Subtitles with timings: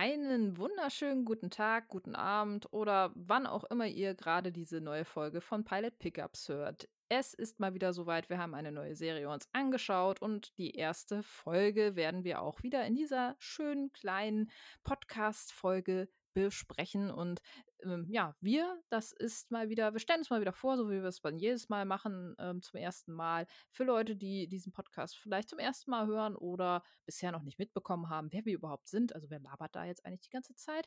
[0.00, 5.40] Einen wunderschönen guten Tag, guten Abend oder wann auch immer ihr gerade diese neue Folge
[5.40, 6.88] von Pilot Pickups hört.
[7.08, 11.24] Es ist mal wieder soweit, wir haben eine neue Serie uns angeschaut und die erste
[11.24, 14.52] Folge werden wir auch wieder in dieser schönen kleinen
[14.84, 16.08] Podcast-Folge
[16.46, 17.10] besprechen.
[17.10, 17.40] Und
[17.84, 21.02] ähm, ja, wir, das ist mal wieder, wir stellen es mal wieder vor, so wie
[21.02, 23.46] wir es dann jedes Mal machen, ähm, zum ersten Mal.
[23.70, 28.08] Für Leute, die diesen Podcast vielleicht zum ersten Mal hören oder bisher noch nicht mitbekommen
[28.08, 29.14] haben, wer wir überhaupt sind.
[29.14, 30.86] Also wer labert da jetzt eigentlich die ganze Zeit?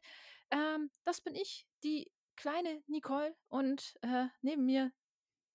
[0.52, 3.36] Ähm, das bin ich, die kleine Nicole.
[3.50, 4.92] Und äh, neben mir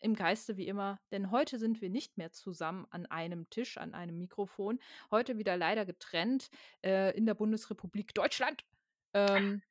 [0.01, 3.95] im Geiste wie immer, denn heute sind wir nicht mehr zusammen an einem Tisch, an
[3.95, 4.79] einem Mikrofon.
[5.11, 6.51] Heute wieder leider getrennt
[6.85, 8.65] äh, in der Bundesrepublik Deutschland.
[9.15, 9.63] Ähm,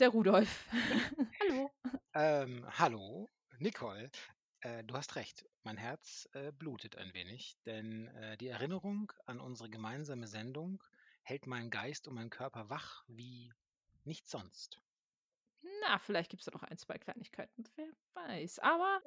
[0.00, 0.66] der Rudolf.
[1.40, 1.70] hallo.
[2.14, 3.28] Ähm, hallo,
[3.58, 4.10] Nicole.
[4.60, 5.44] Äh, du hast recht.
[5.62, 10.82] Mein Herz äh, blutet ein wenig, denn äh, die Erinnerung an unsere gemeinsame Sendung
[11.22, 13.52] hält meinen Geist und meinen Körper wach wie
[14.04, 14.80] nichts sonst.
[15.82, 17.64] Na, vielleicht gibt es da noch ein, zwei Kleinigkeiten.
[17.76, 18.60] Wer weiß.
[18.60, 19.02] Aber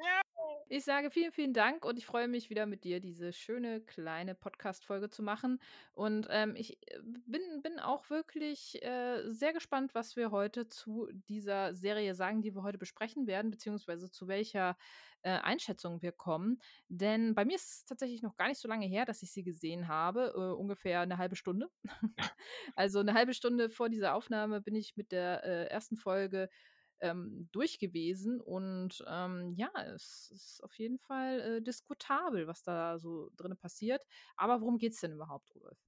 [0.69, 4.35] ich sage vielen, vielen Dank und ich freue mich wieder mit dir, diese schöne kleine
[4.35, 5.59] Podcast-Folge zu machen.
[5.93, 11.07] Und ähm, ich äh, bin, bin auch wirklich äh, sehr gespannt, was wir heute zu
[11.29, 14.77] dieser Serie sagen, die wir heute besprechen werden, beziehungsweise zu welcher
[15.23, 16.59] äh, Einschätzung wir kommen.
[16.89, 19.43] Denn bei mir ist es tatsächlich noch gar nicht so lange her, dass ich sie
[19.43, 21.69] gesehen habe, äh, ungefähr eine halbe Stunde.
[22.75, 26.49] also eine halbe Stunde vor dieser Aufnahme bin ich mit der äh, ersten Folge
[26.99, 28.41] ähm, durch gewesen.
[28.41, 34.01] Und ähm, ja, es ist auf jeden Fall äh, diskutabel, was da so drin passiert.
[34.35, 35.79] Aber worum geht es denn überhaupt, Rudolf?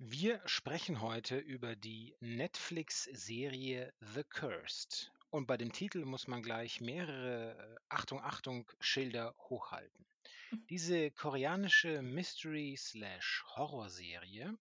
[0.00, 5.12] Wir sprechen heute über die Netflix-Serie The Cursed.
[5.30, 10.06] Und bei dem Titel muss man gleich mehrere äh, Achtung, Achtung Schilder hochhalten.
[10.50, 10.64] Hm.
[10.70, 14.56] Diese koreanische Mystery-Horror-Serie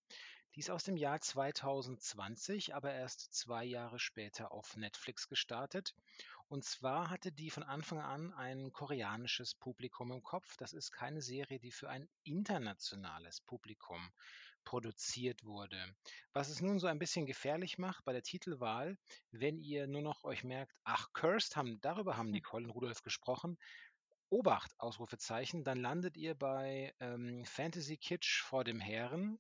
[0.58, 5.94] die ist aus dem Jahr 2020, aber erst zwei Jahre später auf Netflix gestartet.
[6.48, 10.58] Und zwar hatte die von Anfang an ein koreanisches Publikum im Kopf.
[10.58, 14.02] Das ist keine Serie, die für ein internationales Publikum
[14.64, 15.78] produziert wurde.
[16.34, 18.98] Was es nun so ein bisschen gefährlich macht bei der Titelwahl,
[19.30, 23.60] wenn ihr nur noch euch merkt, ach, Cursed, haben, darüber haben Nicole und Rudolf gesprochen.
[24.30, 29.38] Obacht, Ausrufezeichen, dann landet ihr bei ähm, Fantasy Kitsch vor dem Herren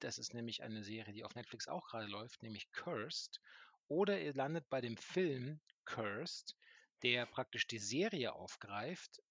[0.00, 3.40] das ist nämlich eine Serie, die auf Netflix auch gerade läuft, nämlich Cursed.
[3.88, 6.56] Oder ihr landet bei dem Film Cursed,
[7.02, 9.22] der praktisch die Serie aufgreift,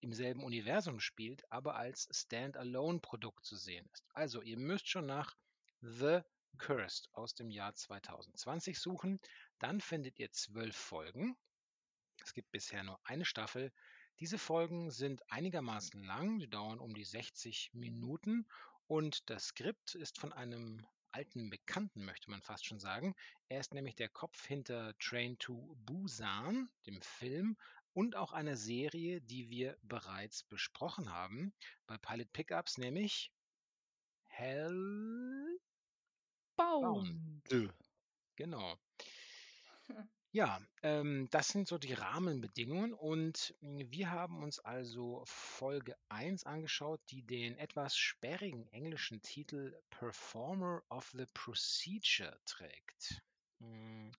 [0.00, 4.04] im selben Universum spielt, aber als Standalone-Produkt zu sehen ist.
[4.12, 5.34] Also ihr müsst schon nach
[5.80, 6.20] The
[6.58, 9.20] Cursed aus dem Jahr 2020 suchen.
[9.58, 11.36] Dann findet ihr zwölf Folgen.
[12.22, 13.72] Es gibt bisher nur eine Staffel.
[14.20, 18.46] Diese Folgen sind einigermaßen lang, die dauern um die 60 Minuten
[18.86, 23.14] und das Skript ist von einem alten Bekannten, möchte man fast schon sagen.
[23.48, 27.56] Er ist nämlich der Kopf hinter Train to Busan, dem Film,
[27.94, 31.54] und auch einer Serie, die wir bereits besprochen haben
[31.86, 33.32] bei Pilot Pickups, nämlich
[34.26, 35.58] Hellbound.
[38.36, 38.78] Genau.
[40.36, 46.44] Ja, ähm, das sind so die Rahmenbedingungen und hm, wir haben uns also Folge 1
[46.44, 53.22] angeschaut, die den etwas sperrigen englischen Titel Performer of the Procedure trägt.
[53.60, 54.12] Hm,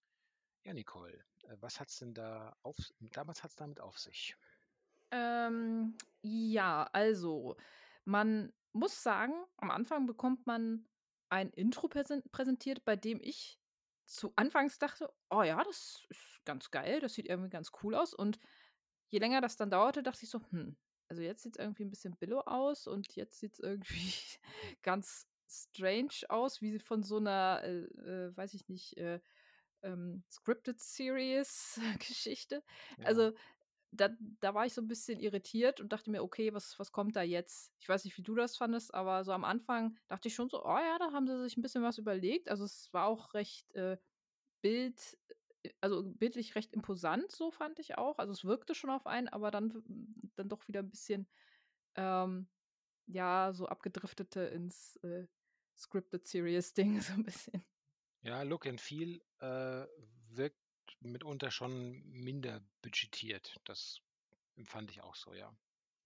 [0.64, 4.36] ja, Nicole, äh, was hat's denn da auf, damals hat's damit auf sich?
[5.12, 7.58] Ähm, ja, also
[8.06, 10.88] man muss sagen, am Anfang bekommt man
[11.30, 13.60] ein Intro präsentiert, bei dem ich
[14.08, 18.14] zu Anfangs dachte, oh ja, das ist ganz geil, das sieht irgendwie ganz cool aus.
[18.14, 18.40] Und
[19.10, 20.78] je länger das dann dauerte, dachte ich so, hm,
[21.10, 24.14] also jetzt sieht es irgendwie ein bisschen billow aus und jetzt sieht es irgendwie
[24.82, 29.20] ganz strange aus, wie von so einer, äh, äh, weiß ich nicht, äh,
[29.84, 32.64] ähm, Scripted Series Geschichte.
[32.98, 33.06] Ja.
[33.06, 33.34] Also
[33.92, 34.10] da,
[34.42, 37.22] da war ich so ein bisschen irritiert und dachte mir, okay, was, was kommt da
[37.22, 37.72] jetzt?
[37.80, 40.64] Ich weiß nicht, wie du das fandest, aber so am Anfang dachte ich schon so,
[40.64, 42.50] oh ja, da haben sie sich ein bisschen was überlegt.
[42.50, 43.98] Also es war auch recht äh,
[44.62, 45.18] Bild,
[45.64, 48.18] äh, also bildlich recht imposant, so fand ich auch.
[48.20, 49.84] Also es wirkte schon auf einen, aber dann,
[50.36, 51.28] dann doch wieder ein bisschen,
[51.96, 52.48] ähm,
[53.08, 55.28] ja, so abgedriftete ins äh,
[55.76, 57.64] Scripted Series Ding, so ein bisschen.
[58.22, 59.86] Ja, Look and Feel äh,
[60.30, 60.58] wirkt
[61.00, 63.56] mitunter schon minder budgetiert.
[63.66, 64.02] Das
[64.56, 65.56] empfand ich auch so, ja.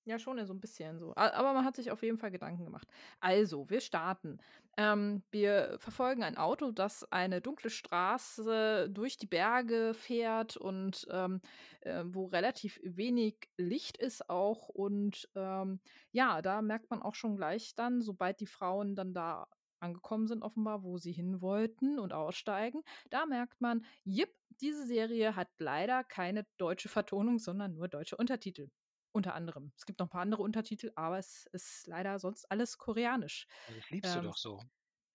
[0.06, 1.14] Ja, schon so ein bisschen so.
[1.16, 2.88] Aber man hat sich auf jeden Fall Gedanken gemacht.
[3.20, 4.40] Also, wir starten.
[4.76, 11.40] Ähm, wir verfolgen ein Auto, das eine dunkle Straße durch die Berge fährt und ähm,
[11.82, 14.70] äh, wo relativ wenig Licht ist auch.
[14.70, 15.80] Und ähm,
[16.12, 19.48] ja, da merkt man auch schon gleich dann, sobald die Frauen dann da
[19.82, 24.30] angekommen sind offenbar, wo sie hin wollten und aussteigen, da merkt man, jipp,
[24.62, 28.70] diese Serie hat leider keine deutsche Vertonung, sondern nur deutsche Untertitel.
[29.14, 29.74] Unter anderem.
[29.76, 33.48] Es gibt noch ein paar andere Untertitel, aber es ist leider sonst alles koreanisch.
[33.76, 34.62] Das liebst du Ähm, doch so.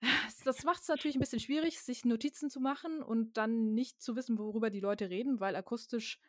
[0.44, 4.16] das macht es natürlich ein bisschen schwierig, sich Notizen zu machen und dann nicht zu
[4.16, 6.20] wissen, worüber die Leute reden, weil akustisch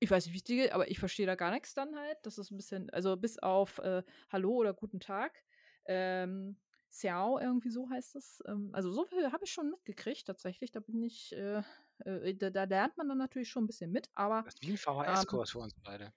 [0.00, 2.18] ich weiß nicht, wie dir geht, aber ich verstehe da gar nichts dann halt.
[2.22, 5.44] Das ist ein bisschen also, bis auf, äh, Hallo oder Guten Tag.
[5.86, 6.58] Ähm,
[6.90, 8.42] Xiao, irgendwie so heißt es.
[8.46, 10.70] Ähm, also, so viel habe ich schon mitgekriegt tatsächlich.
[10.72, 11.62] Da bin ich, äh,
[12.04, 14.68] äh da da lernt man dann natürlich schon ein bisschen mit, aber, Das ist wie
[14.68, 16.12] 'n ähm VHS-Kurs für uns beide.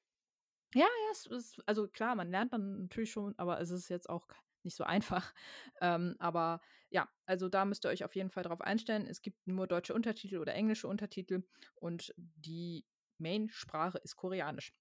[0.73, 4.09] Ja, ja, es ist also klar, man lernt dann natürlich schon, aber es ist jetzt
[4.09, 4.27] auch
[4.63, 5.33] nicht so einfach.
[5.81, 9.05] Ähm, aber ja, also da müsst ihr euch auf jeden Fall drauf einstellen.
[9.07, 11.43] Es gibt nur deutsche Untertitel oder englische Untertitel
[11.75, 12.85] und die
[13.17, 14.73] Main-Sprache ist Koreanisch.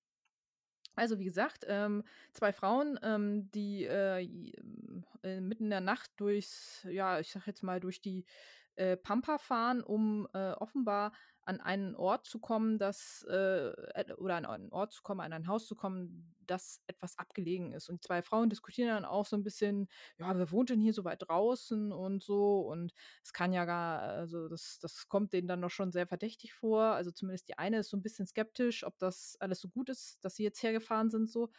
[0.95, 6.11] Also, wie gesagt, ähm, 2 Frauen, ähm, die, äh, ähm, äh, mitten in der Nacht
[6.19, 8.27] durchs ja, ich sage jetzt mal, durch die,
[8.75, 11.13] äh, Pampa fahren, um, äh, offenbar
[11.45, 13.73] an einen Ort zu kommen, das, äh,
[14.17, 17.89] oder an einen Ort zu kommen, an ein Haus zu kommen, das etwas abgelegen ist.
[17.89, 21.05] Und 2 Frauen diskutieren dann auch so ein bisschen: „Ja, wer wohnt denn hier so
[21.05, 22.61] weit draußen?“ und so.
[22.61, 22.93] Und
[23.25, 26.83] es kann ja gar also, das das kommt denen dann doch schon sehr verdächtig vor.
[26.83, 30.25] Also, zumindest die eine ist so ein bisschen skeptisch, ob das alles so gut ist,
[30.25, 31.51] dass sie jetzt hergefahren sind so.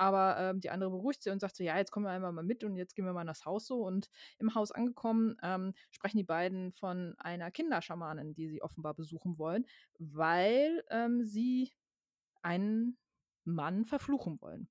[0.00, 2.42] Aber, ähm, die andere beruhigt sie und sagt so: „Ja, jetzt kommen wir einmal mal
[2.44, 4.08] mit und jetzt gehen wir mal in das Haus so.“ Und
[4.38, 9.66] im Haus angekommen, ähm, sprechen die beiden von einer Kinderschamanin, die sie offenbar besuchen wollen,
[9.98, 11.72] weil, ähm, sie
[12.42, 12.98] einen
[13.44, 14.68] Mann verfluchen wollen.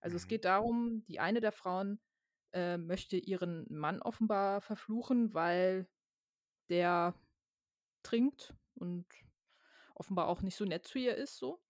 [0.00, 0.28] Also, es Mhm.
[0.28, 2.00] geht darum, die eine der Frauen,
[2.52, 5.88] äh, möchte ihren Mann offenbar verfluchen, weil
[6.70, 7.14] der
[8.04, 9.06] trinkt und
[9.94, 11.62] offenbar auch nicht so nett zu ihr ist so.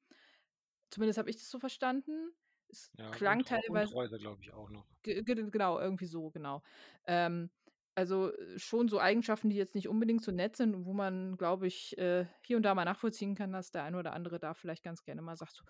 [0.90, 2.32] Zumindest habe ich das so verstanden.
[2.68, 4.86] Es Ja, klang Untreu teilweise Untreue, glaube ich, auch noch.
[5.04, 6.62] Ge ge genau, irgendwie so, genau.
[7.06, 7.50] Ähm,
[7.94, 11.36] also, äh, schon so Eigenschaften, die jetzt nicht unbedingt so nett sind und wo man,
[11.36, 14.54] glaube ich, äh, hier und da mal nachvollziehen kann, dass der eine oder andere da
[14.54, 15.64] vielleicht ganz gerne mal sagt so: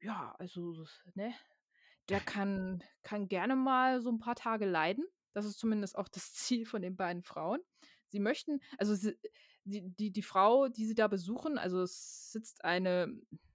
[0.00, 0.84] „Ja, also,
[1.14, 1.32] ne,
[2.08, 6.32] der kann kann gerne mal so ein paar Tage leiden.“ Das ist zumindest auch das
[6.34, 7.60] Ziel von den beiden Frauen.
[8.08, 9.18] Sie möchten also, sie
[9.64, 13.12] die die die Frau, die sie da besuchen also, es sitzt eine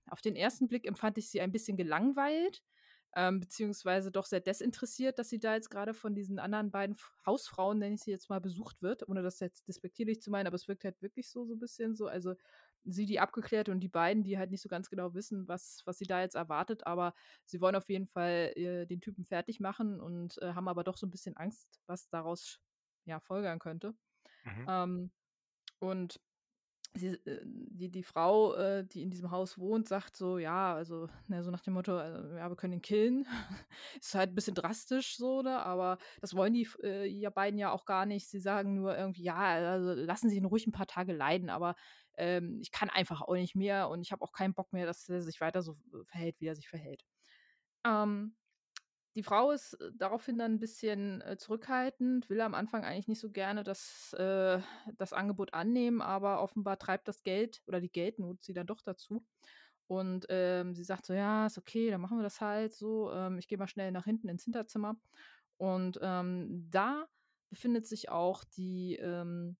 [0.09, 2.63] auf den ersten Blick empfand ich sie ein bisschen gelangweilt,
[3.17, 7.13] ähm, beziehungsweise doch sehr desinteressiert, dass sie da jetzt gerade von diesen anderen beiden F
[7.25, 10.55] Hausfrauen, nenne ich sie jetzt mal, besucht wird, ohne das jetzt despektierlich zu meinen, aber
[10.57, 12.07] es wirkt halt wirklich so so ein bisschen so.
[12.07, 12.35] Also,
[12.85, 15.97] sie die Abgeklärte und die beiden, die halt nicht so ganz genau wissen, was was
[15.97, 17.13] sie da jetzt erwartet, aber
[17.45, 20.97] sie wollen auf jeden Fall, äh, den Typen fertig machen und, äh, haben aber doch
[20.97, 22.59] so ein bisschen Angst, was daraus,
[23.05, 23.95] ja, folgern könnte.
[24.45, 24.67] Mhm.
[24.67, 25.11] Ähm,
[25.79, 26.21] und
[26.95, 31.07] sie äh, die die Frau, äh, die in diesem Haus wohnt, sagt so, ja, also,
[31.27, 33.27] ne, so nach dem Motto, äh, ja, wir können ihn killen.
[34.01, 37.71] Ist halt ein bisschen drastisch so, ne, aber das wollen die äh, ja beiden ja
[37.71, 38.27] auch gar nicht.
[38.29, 41.75] Sie sagen nur irgendwie: „Ja, also, lassen Sie ihn ruhig ein paar Tage leiden, aber,
[42.17, 45.07] ähm, ich kann einfach auch nicht mehr und ich habe auch keinen Bock mehr, dass
[45.09, 47.03] er sich weiter so äh, verhält, wie er sich verhält.“
[47.85, 48.35] Ähm
[49.17, 53.19] die Frau ist, äh, daraufhin dann 'n bisschen, äh, zurückhaltend, will am Anfang eigentlich nicht
[53.19, 54.61] so gerne das äh,
[54.97, 59.25] das Angebot annehmen, aber offenbar treibt das Geld oder die Geldnot sie dann doch dazu.
[59.87, 63.11] Und, ähm, sie sagt so: „Ja, ist okay, dann machen wir das halt so.
[63.13, 64.97] Ähm, ich gehe mal schnell nach hinten ins Hinterzimmer.“
[65.57, 67.07] Und, ähm, da
[67.49, 69.57] befindet sich auch die, ähm,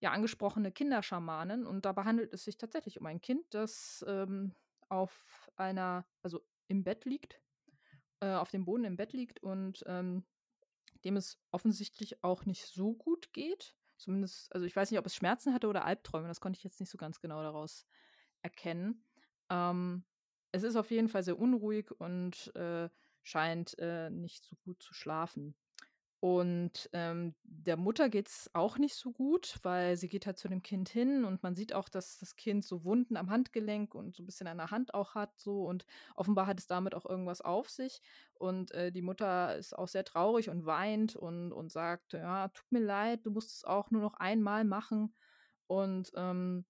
[0.00, 4.54] ja, angesprochene Kinderschamanin und dabei handelt es sich tatsächlich um ein Kind, das, ähm,
[4.88, 7.40] auf einer also, im Bett liegt
[8.20, 10.24] äh, auf dem Boden im Bett liegt und, ähm,
[11.04, 13.76] dem es offensichtlich auch nicht so gut geht.
[13.96, 16.80] Zumindest also, ich weiß nicht, ob es Schmerzen hatte oder Albträume, das konnte ich jetzt
[16.80, 17.86] nicht so ganz genau daraus
[18.42, 19.04] erkennen.
[19.50, 20.04] Ähm,
[20.52, 22.88] es ist auf jeden Fall sehr unruhig und, äh,
[23.22, 25.56] scheint, äh, nicht so gut zu schlafen.
[26.28, 30.62] Und, ähm, der Mutter geht's auch nicht so gut, weil sie geht halt zu dem
[30.62, 34.22] Kind hin und man sieht auch, dass das Kind so Wunden am Handgelenk und so
[34.22, 35.84] ein bisschen an der Hand auch hat so und
[36.16, 38.00] offenbar hat es damit auch irgendwas auf sich.
[38.34, 42.72] Und, äh, die Mutter ist auch sehr traurig und weint und und sagt: „Ja, tut
[42.72, 45.14] mir leid, du musst es auch nur noch einmal machen.“
[45.68, 46.66] Und, ähm,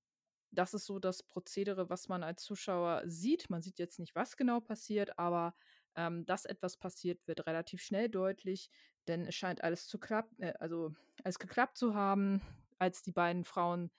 [0.53, 3.51] das ist so das Prozedere, was man als Zuschauer sieht.
[3.51, 5.55] Man sieht jetzt nicht, was genau passiert, aber,
[5.97, 8.71] ähm, dass etwas passiert, wird relativ schnell deutlich,
[9.09, 12.43] denn es scheint alles zu klapp äh, also, alles geklappt zu haben,
[12.79, 13.91] als die beiden Frauen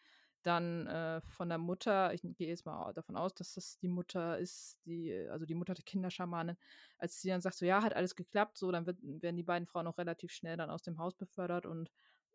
[0.43, 4.37] dann, äh, von der Mutter ich gehe jetzt mal davon aus, dass das die Mutter
[4.39, 6.57] ist, die also, die Mutter der Kinderschamanin,
[6.97, 9.65] als sie dann sagt so: „Ja, hat alles geklappt“, so, dann wird werden die beiden
[9.67, 11.91] Frauen auch relativ schnell dann aus dem Haus befördert und,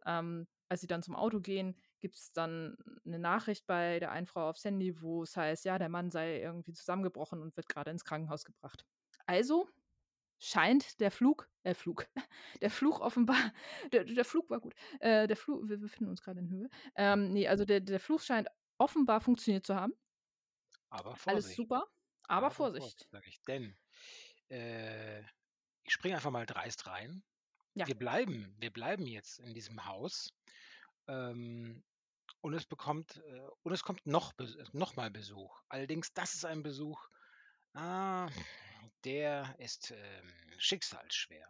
[0.07, 4.49] ähm, als sie dann zum Auto gehen, gibt's dann 'ne Nachricht bei der einen Frau
[4.49, 8.04] aufs Handy, wo es heißt, ja, der Mann sei irgendwie zusammengebrochen und wird grade ins
[8.04, 8.85] Krankenhaus gebracht.
[9.33, 9.67] Also
[10.39, 12.07] scheint der Flug äh, Flug
[12.61, 13.37] der Fluch offenbar
[13.93, 14.75] der der Flug war gut.
[15.01, 16.69] Äh, der Fluch wir befinden uns grade in Höhe.
[16.97, 19.95] Ähm, ne, also der der Fluch scheint offenbar funktioniert zu haben.
[20.91, 21.57] Aber Alles Vorsicht.
[21.57, 21.87] super,
[22.29, 23.29] aber Aber Vorsicht, Vorsicht.
[23.29, 23.75] ich, denn,
[24.51, 25.23] äh,
[25.83, 27.23] ich springe einfach mal dreist rein.
[27.73, 27.87] Ja.
[27.87, 30.29] Wir bleiben wir bleiben jetzt in diesem Haus,
[31.09, 31.83] ähm,
[32.43, 34.35] und es bekommt äh, und es kommt noch
[34.73, 35.62] noch mal Besuch.
[35.71, 37.09] Allerdings, das ist ein Besuch,
[37.73, 38.29] ah,
[39.04, 41.47] der ist, ähm, schicksalsschwer.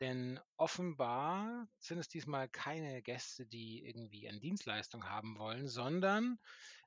[0.00, 6.38] Denn offenbar sind es diesmal keine Gäste, die irgendwie eine Dienstleistung haben wollen, sondern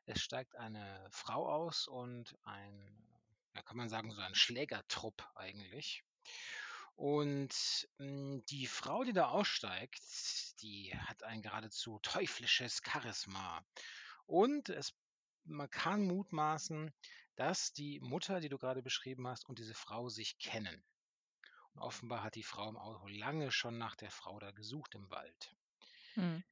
[0.05, 3.19] es steigt eine Frau aus und ein,
[3.53, 6.03] ja, kann man sagen, so ein Schlägertrupp eigentlich.
[6.95, 7.53] Und,
[7.97, 10.01] hm, die Frau, die da aussteigt,
[10.61, 13.65] die hat ein geradezu teuflisches Charisma.
[14.25, 14.93] Und es
[15.45, 16.93] man kann mutmaßen,
[17.35, 20.83] dass die Mutter, die du grade beschrieben hast, und diese Frau sich kennen.
[21.73, 25.09] Und offenbar hat die Frau im Auto lange schon nach der Frau da gesucht im
[25.09, 25.55] Wald.
[26.15, 26.43] Mhm.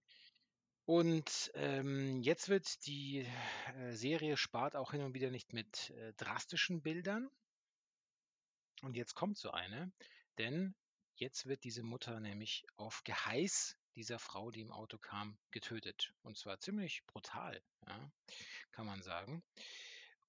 [0.85, 3.27] Und, ähm, jetzt wird die,
[3.75, 7.29] äh, Serie spart auch hin und wieder nicht mit, äh, drastischen Bildern.
[8.81, 9.91] Und jetzt kommt so eine,
[10.39, 10.73] denn
[11.15, 16.13] jetzt wird diese Mutter nämlich auf Geheiß dieser Frau, die im Auto kam, getötet.
[16.23, 18.11] Und zwar ziemlich brutal, ja,
[18.71, 19.43] kann man sagen.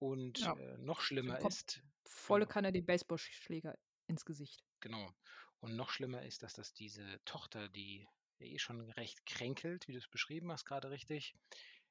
[0.00, 2.48] Und, Ja, äh, noch schlimmer bekommt ist volle genau.
[2.48, 3.78] Kanne den Baseballschläger
[4.08, 4.64] ins Gesicht.
[4.80, 5.12] Genau.
[5.60, 9.92] Und noch schlimmer ist, dass das diese Tochter, die ja eh schon recht kränkelt, wie
[9.92, 11.34] du's beschrieben hast, grade richtig,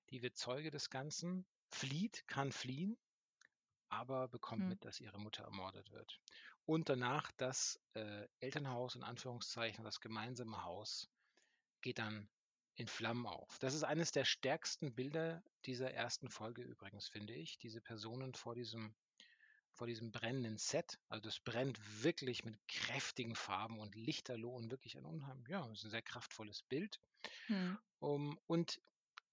[0.09, 2.97] die wird Zeuge des Ganzen, flieht, kann fliehen,
[3.89, 4.69] aber bekommt Mhm.
[4.69, 6.19] mit, dass ihre Mutter ermordet wird.
[6.65, 11.09] Und danach das, äh, Elternhaus in Anführungszeichen, das gemeinsame Haus,
[11.81, 12.29] geht dann
[12.79, 13.59] in Flammen auf.
[13.59, 16.29] Das ist eines der stärksten Bilder dieser 1.
[16.29, 17.57] Folge übrigens, finde ich.
[17.57, 18.95] Diese Personen vor diesem
[19.73, 20.99] vor diesem brennenden Set.
[21.09, 25.85] Also, das brennt wirklich mit kräftigen Farben und Lichterloh und wirklich ein unheim ja, ist
[25.85, 26.99] 'n sehr kraftvolles Bild.
[27.49, 27.79] Mhm.
[28.01, 28.81] Um, und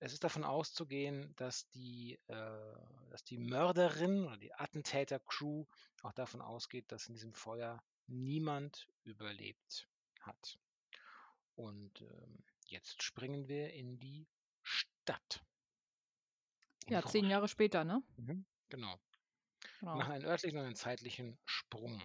[0.00, 2.74] es ist davon auszugehen, dass die äh,
[3.10, 5.66] dass die Mörderin oder die Attentäter-Crew
[6.02, 9.88] auch davon ausgeht, dass in diesem Feuer niemand überlebt
[10.20, 10.58] hat.
[11.56, 14.28] Und, ähm, jetzt springen wir in die
[14.62, 15.44] Stadt.
[16.88, 18.02] Ja, 10 Groß Jahre später, ne?
[18.16, 18.98] Mhm, genau.
[19.80, 19.96] Genau.
[19.96, 22.02] machen einen örtlichen und einen zeitlichen Sprung.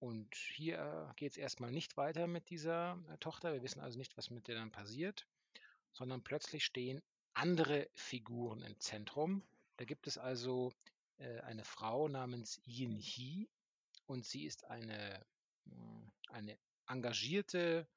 [0.00, 3.52] Und hier geht's erst mal nicht weiter mit dieser, äh, Tochter.
[3.52, 5.26] Wir wissen also nicht, was mit der dann passiert,
[5.92, 7.02] sondern plötzlich stehen
[7.34, 9.42] andere Figuren im Zentrum.
[9.76, 10.72] Da gibt es also,
[11.18, 13.48] äh, eine Frau namens Yin Hee
[14.06, 15.24] und sie ist eine
[15.64, 17.88] hm, eine engagierte,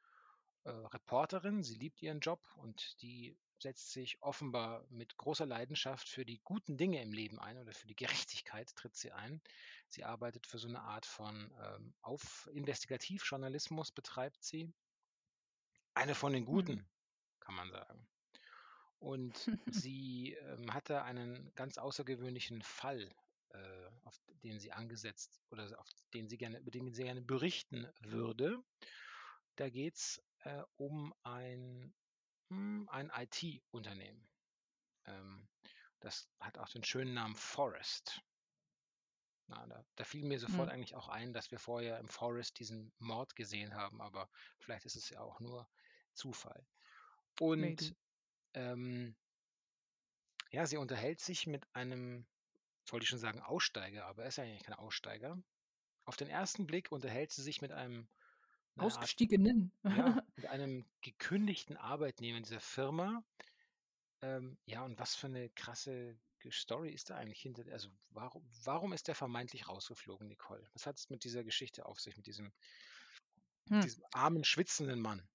[0.63, 1.63] äh, Reporterin.
[1.63, 6.77] Sie liebt ihren Job und die setzt sich offenbar mit großer Leidenschaft für die guten
[6.77, 9.41] Dinge im Leben ein oder für die Gerechtigkeit tritt sie ein.
[9.87, 14.73] Sie arbeitet für so 'ne Art von, ähm, auf Investigativjournalismus betreibt sie.
[15.93, 16.77] Eine von den Mhm.
[16.77, 16.89] Guten,
[17.39, 18.07] kann man sagen.
[18.99, 23.15] Und sie, ähm, hat da einen ganz außergewöhnlichen Fall,
[23.49, 27.91] äh, auf den sie angesetzt oder auf den sie gerne über den sie gerne berichten
[27.99, 28.63] würde.
[29.55, 31.93] Da geht's, äh, um ein
[32.49, 34.29] hm, ein IT-Unternehmen.
[35.05, 35.49] Ähm,
[35.99, 38.21] das hat auch den schönen Namen Forest.
[39.47, 40.71] Na, da da fiel mir sofort Mhm.
[40.71, 44.29] eigentlich auch ein, dass wir vorher im Forest diesen Mord gesehen haben, aber
[44.59, 45.69] vielleicht ist es ja auch nur
[46.13, 46.67] Zufall.
[47.39, 47.95] Und,
[48.53, 49.17] ähm
[50.51, 52.27] ja, sie unterhält sich mit einem
[52.87, 55.37] wollte ich schon sagen Aussteiger, aber er ist ja eigentlich kein Aussteiger.
[56.05, 58.09] Auf den ersten Blick unterhält sie sich mit einem
[58.77, 59.71] 'ner Art Ausgestiegenen.
[59.87, 63.23] ja, mit einem gekündigten Arbeitnehmer dieser Firma.
[64.21, 66.19] Ähm, ja, und was für 'ne krasse
[66.51, 70.67] Story ist da eigentlich hinter der also, warum warum ist der vermeintlich rausgeflogen, Nicole?
[70.73, 72.51] Was hat's mit dieser Geschichte auf sich, mit diesem
[73.69, 73.85] Hm.
[73.85, 75.27] diesem armen, schwitzenden Mann?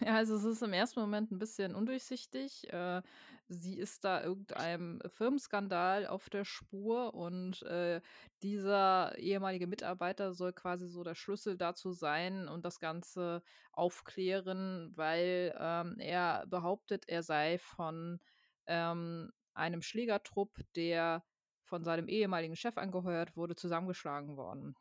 [0.00, 2.72] Ja, also, es ist im ersten Moment 'n bisschen undurchsichtig.
[2.72, 3.02] Äh,
[3.48, 8.00] sie ist da irgendeinem Firmenskandal auf der Spur und, äh,
[8.42, 15.54] dieser ehemalige Mitarbeiter soll quasi so der Schlüssel dazu sein und das Ganze aufklären, weil,
[15.58, 18.20] ähm, er behauptet, er sei von,
[18.66, 21.24] ähm, einem Schlägertrupp, der
[21.64, 24.74] von seinem ehemaligen Chef angeheuert wurde, zusammengeschlagen worden.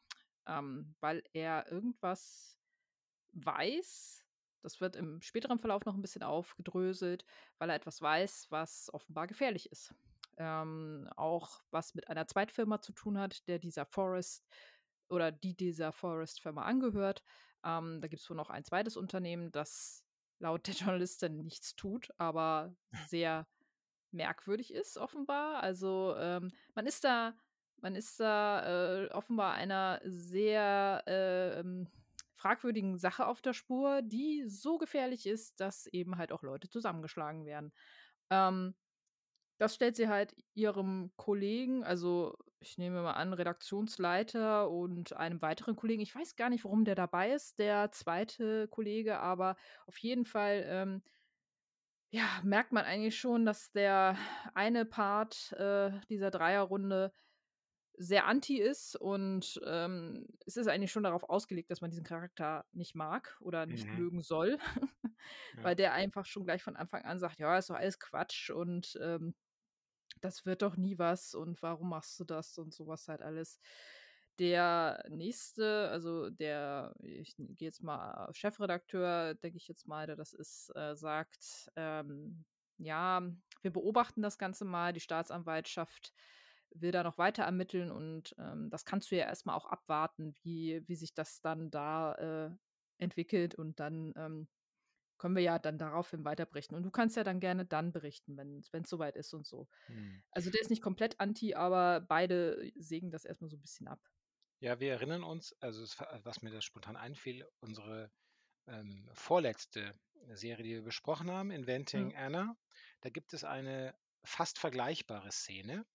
[0.47, 2.57] Ähm, weil er irgendwas
[3.33, 4.26] weiß,
[4.61, 7.25] das wird im späteren Verlauf noch 'n bisschen aufgedröselt,
[7.59, 9.93] weil er etwas weiß, was offenbar gefährlich ist.
[10.37, 14.47] Ähm, auch was mit einer Zweitfirma zu tun hat, der dieser Forest
[15.09, 17.23] oder die dieser Forest-Firma angehört.
[17.65, 18.97] Ähm, da gibt's wohl noch ein 2.
[18.97, 20.03] Unternehmen, das
[20.39, 22.75] laut der Journalistin nichts tut, aber
[23.07, 23.47] sehr
[24.11, 25.63] merkwürdig ist offenbar.
[25.63, 27.35] Also, ähm, man ist da
[27.81, 31.87] man ist da, äh, offenbar einer sehr, ähm,
[32.47, 37.45] fragwürdigen Sache auf der Spur, die so gefährlich ist, dass eben halt auch Leute zusammengeschlagen
[37.45, 37.73] werden.
[38.29, 38.75] Ähm,
[39.59, 45.75] das stellt sie halt ihrem Kollegen, also ich nehme mal an, Redaktionsleiter und einem weiteren
[45.75, 50.25] Kollegen ich weiß gar nicht, warum der dabei ist, der zweite Kollege, aber auf jeden
[50.25, 51.01] Fall, ähm
[52.11, 54.17] ja, merkt man eigentlich schon, dass der
[54.53, 57.11] eine Part, äh, dieser Dreierrunde
[57.97, 62.65] sehr anti ist und, ähm, es ist eigentlich schon darauf ausgelegt, dass man diesen Charakter
[62.71, 63.93] nicht mag oder nicht Mhm.
[63.93, 64.59] mögen soll,
[65.53, 65.63] Ja.
[65.63, 68.97] weil der einfach schon gleich von Anfang an sagt: „Ja, ist doch alles Quatsch und,
[69.01, 69.35] ähm,
[70.21, 73.59] das wird doch nie was und warum machst du das?“ und so was halt alles.
[74.39, 80.33] Der nächste, also der ich gehe jetzt mal Chefredakteur, denke ich jetzt mal, der das
[80.33, 82.45] ist, äh, sagt, ähm:
[82.77, 83.23] „Ja,
[83.63, 84.93] wir beobachten das Ganze mal.
[84.93, 86.13] Die Staatsanwaltschaft
[86.75, 90.35] will da noch weiter ermitteln und, ähm, das kannst du ja erst mal auch abwarten,
[90.43, 92.57] wie wie sich das dann da, äh,
[92.99, 94.49] entwickelt und dann, ähm,
[95.19, 96.75] können wir ja dann daraufhin weiter berichten.
[96.75, 99.69] Und du kannst ja dann gerne dann berichten, wenn's wenn's so weit ist und so.“
[99.89, 100.21] Mhm.
[100.31, 103.87] Also, der ist nicht komplett anti, aber beide sägen das erst mal so 'n bisschen
[103.89, 104.01] ab.
[104.61, 108.11] Ja, wir erinnern uns, also es wa was mir da spontan einfiel, unsere,
[108.67, 109.99] ähm, vorletzte
[110.33, 111.51] Serie, die wir besprochen haben,
[111.93, 112.09] Mhm.
[112.09, 112.57] „Inventing Anna“,
[113.01, 115.85] da gibt es eine fast vergleichbare Szene,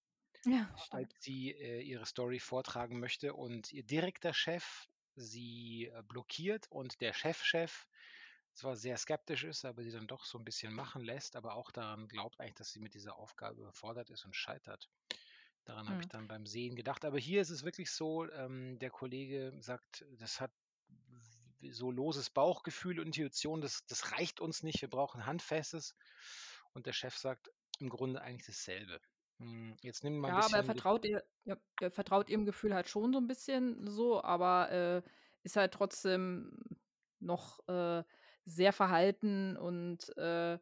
[0.47, 6.67] Ja, als sie, äh, ihre Story vortragen möchte und ihr direkter Chef sie, äh, blockiert
[6.71, 7.87] und der Chefchef
[8.55, 11.71] zwar sehr skeptisch ist, aber sie dann doch so 'n bisschen machen lässt, aber auch
[11.73, 14.91] daran glaubt eigentlich, dass sie mit dieser Aufgabe überfordert ist und scheitert.
[15.65, 16.11] Daran habe ich Mhm.
[16.11, 17.05] dann beim Sehen gedacht.
[17.05, 20.53] Aber hier ist es wirklich so, ähm, der Kollege sagt, das hat
[21.71, 25.95] so loses Bauchgefühl, Intuition, das das reicht uns nicht, wir brauchen Handfestes.
[26.73, 29.01] Und der Chef sagt im Grunde eigentlich dasselbe.
[29.41, 32.73] Hm, jetzt nimm mal Ja, aber er bisschen vertraut ihr ja, er vertraut ihrem Gefühl
[32.75, 35.03] halt schon so 'n bisschen so, aber, äh,
[35.43, 36.57] ist halt trotzdem
[37.19, 38.05] noch, äh,
[38.45, 40.59] sehr verhalten und, äh,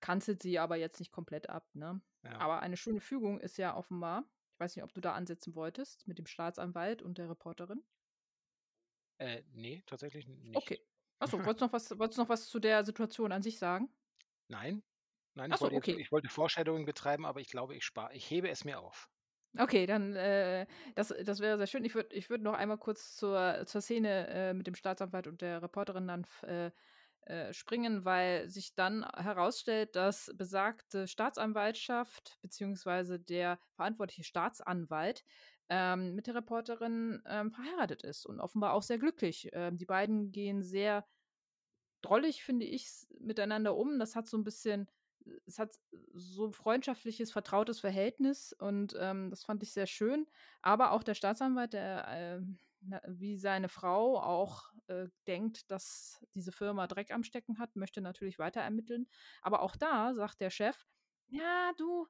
[0.00, 2.02] kanzelt sie aber jetzt nicht komplett ab, ne?
[2.24, 2.38] Ja.
[2.38, 6.08] Aber eine schöne Fügung ist ja offenbar ich weiß nicht, ob du da ansetzen wolltest
[6.08, 7.84] mit dem Staatsanwalt und der Reporterin?
[9.20, 10.42] Äh, ne, tatsächlich nicht.
[10.54, 10.80] Okay.
[11.18, 13.58] Ach so, wolltest du noch was wolltest du noch was zu der Situation an sich
[13.58, 13.92] sagen?
[14.50, 14.82] Nein.
[15.34, 15.98] Nein, ich so, wollte jetzt okay.
[15.98, 19.10] ich wollte Foreshadowing betreiben, aber ich glaube, ich spare ich hebe es mir auf.
[19.58, 21.84] Okay, dann, äh, das das wäre sehr schön.
[21.84, 25.42] Ich würde ich würde noch einmal kurz zur zur Szene, äh, mit dem Staatsanwalt und
[25.42, 26.70] der Reporterin dann äh,
[27.22, 35.22] äh, springen, weil sich dann herausstellt, dass besagte Staatsanwaltschaft beziehungsweise der verantwortliche Staatsanwalt,
[35.68, 39.50] ähm, mit der Reporterin, ähm, verheiratet ist und offenbar auch sehr glücklich.
[39.52, 41.06] Ähm, die beiden gehen sehr
[42.02, 43.98] drollig, finde ich, miteinander um.
[43.98, 44.88] Das hat so 'n bisschen
[45.46, 45.76] es hat
[46.14, 50.26] so 'n freundschaftliches, vertrautes Verhältnis und, ähm, das fand ich sehr schön.
[50.62, 52.40] Aber auch der Staatsanwalt, der,
[52.80, 58.00] na wie seine Frau auch, äh, denkt, dass diese Firma Dreck am Stecken hat, möchte
[58.00, 59.06] natürlich weiter ermitteln.
[59.42, 60.86] Aber auch da sagt der Chef:
[61.28, 62.06] „Ja, du,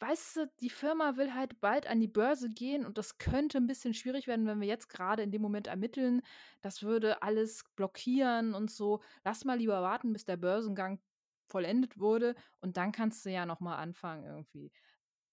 [0.00, 3.66] weißt du, die Firma will halt bald an die Börse gehen und das könnte 'n
[3.66, 6.22] bisschen schwierig werden, wenn wir jetzt grade in dem Moment ermitteln.
[6.62, 9.00] Das würde alles blockieren und so.
[9.24, 11.00] Lass mal lieber warten, bis der Börsengang
[11.48, 14.72] vollendet wurde und dann kannst du ja noch mal anfangen irgendwie.“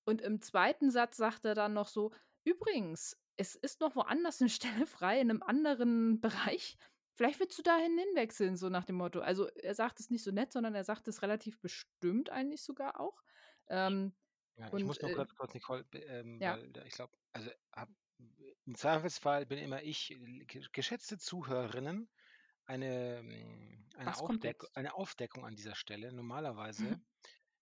[0.06, 0.92] Und im 2.
[0.92, 2.12] Satz sagt er dann noch so:
[2.46, 6.78] „Übrigens, es ist noch woanders 'ne Stelle frei in 'nem anderen Bereich.
[7.18, 9.22] Vielleicht willst du dahin hinwechseln“, so nach dem Motto.
[9.22, 13.00] Also, er sagt es nicht so nett, sondern er sagt es relativ bestimmt eigentlich sogar
[13.00, 13.24] auch.
[13.84, 14.16] Ich Ähm,
[14.58, 16.58] ja, ich und, muss nur äh kurz kurz Nicole, b ähm, Ja.
[16.72, 17.94] weil ich glaube also, habe
[18.66, 20.08] im Zweifelsfall bin immer ich
[20.48, 22.10] ge geschätzte Zuhörerinnen,
[22.66, 26.12] eine, hm eine Aufdeck eine Aufdeckung an dieser Stelle.
[26.12, 27.00] Normalerweise,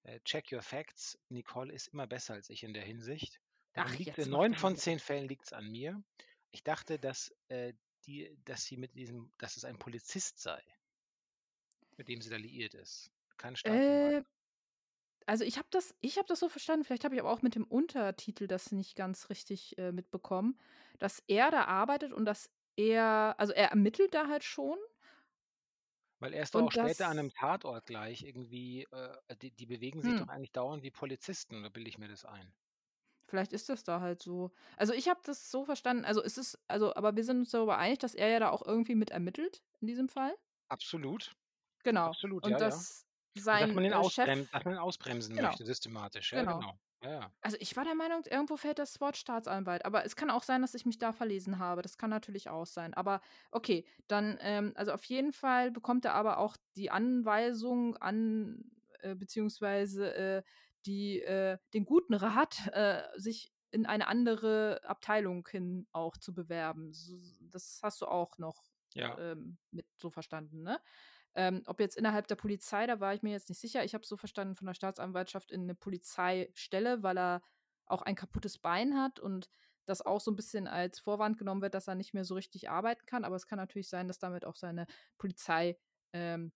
[0.03, 3.39] äh, check your facts, Nicole ist immer besser als ich in der Hinsicht.
[3.73, 4.75] Daran Ach, jetzt in mach 9 doch mal von.
[4.75, 6.03] 10 Fällen liegt's an mir.
[6.51, 7.73] Ich dachte, dass, äh,
[8.05, 10.61] die dass sie mit diesem dass es ein Polizist sei
[11.97, 14.25] mit dem sie da liiert ist, kein Staatsanwalt.
[14.25, 14.29] Äh
[15.25, 17.55] also, ich habe das ich habe das so verstanden, vielleicht habe ich aber auch mit
[17.55, 20.59] dem Untertitel das nicht ganz richtig, äh, mitbekommen,
[20.99, 24.77] dass er da arbeitet und dass er also, er ermittelt da halt schon
[26.23, 29.51] Weil er ist doch auch und später an das 'nem Tatort gleich irgendwie äh, die
[29.51, 30.29] die bewegen sich doch Hm.
[30.29, 32.53] eigentlich dauernd wie Polizisten oder bilde ich mir das ein?
[33.27, 34.51] Vielleicht ist das da halt so.
[34.77, 37.77] Also, ich habe das so verstanden also, es ist also, aber wir sind uns darüber
[37.77, 40.33] einig, dass er ja da auch irgendwie mit ermittelt in diesem Fall?
[40.71, 41.31] Absolut.
[41.85, 42.15] Genau.
[42.15, 42.83] Absolut, ja, Und ja.
[42.83, 43.05] dass
[43.51, 46.33] Und dass sein, man ihn äh, Chef ausbrem dass man ihn ausbremsen genau, möchte systematisch.
[46.33, 46.63] Ja, genau.
[46.63, 46.79] genau.
[47.03, 47.33] Ja, ja.
[47.41, 50.61] Also, ich war der Meinung, irgendwo fällt das Wort Staatsanwalt, aber es kann auch sein,
[50.61, 51.81] dass ich mich da verlesen habe.
[51.81, 52.93] Das kann natürlich auch sein.
[52.93, 53.19] Aber
[53.51, 59.15] okay, dann, ähm also, auf jeden Fall bekommt er aber auch die Anweisung an äh,
[59.15, 60.43] beziehungsweise, äh,
[60.85, 66.91] die äh, den guten Rat, äh, sich in eine andere Abteilung hin auch zu bewerben.
[66.91, 67.11] S
[67.41, 68.63] das hast du auch noch,
[68.95, 69.17] Ja.
[69.17, 70.79] ähm, mit so verstanden, ne?
[71.35, 73.83] Ähm, ob jetzt innerhalb der Polizei, da war ich mir jetzt nicht sicher.
[73.83, 77.41] Ich habe so verstanden von der Staatsanwaltschaft in 'ne Polizeistelle, weil er
[77.85, 79.49] auch ein kaputtes Bein hat und
[79.85, 82.69] das auch so 'n bisschen als Vorwand genommen wird, dass er nicht mehr so richtig
[82.69, 83.25] arbeiten kann.
[83.25, 84.85] Aber es kann natürlich sein, dass damit auch seine
[85.17, 85.77] Polizei
[86.13, 86.51] ähm,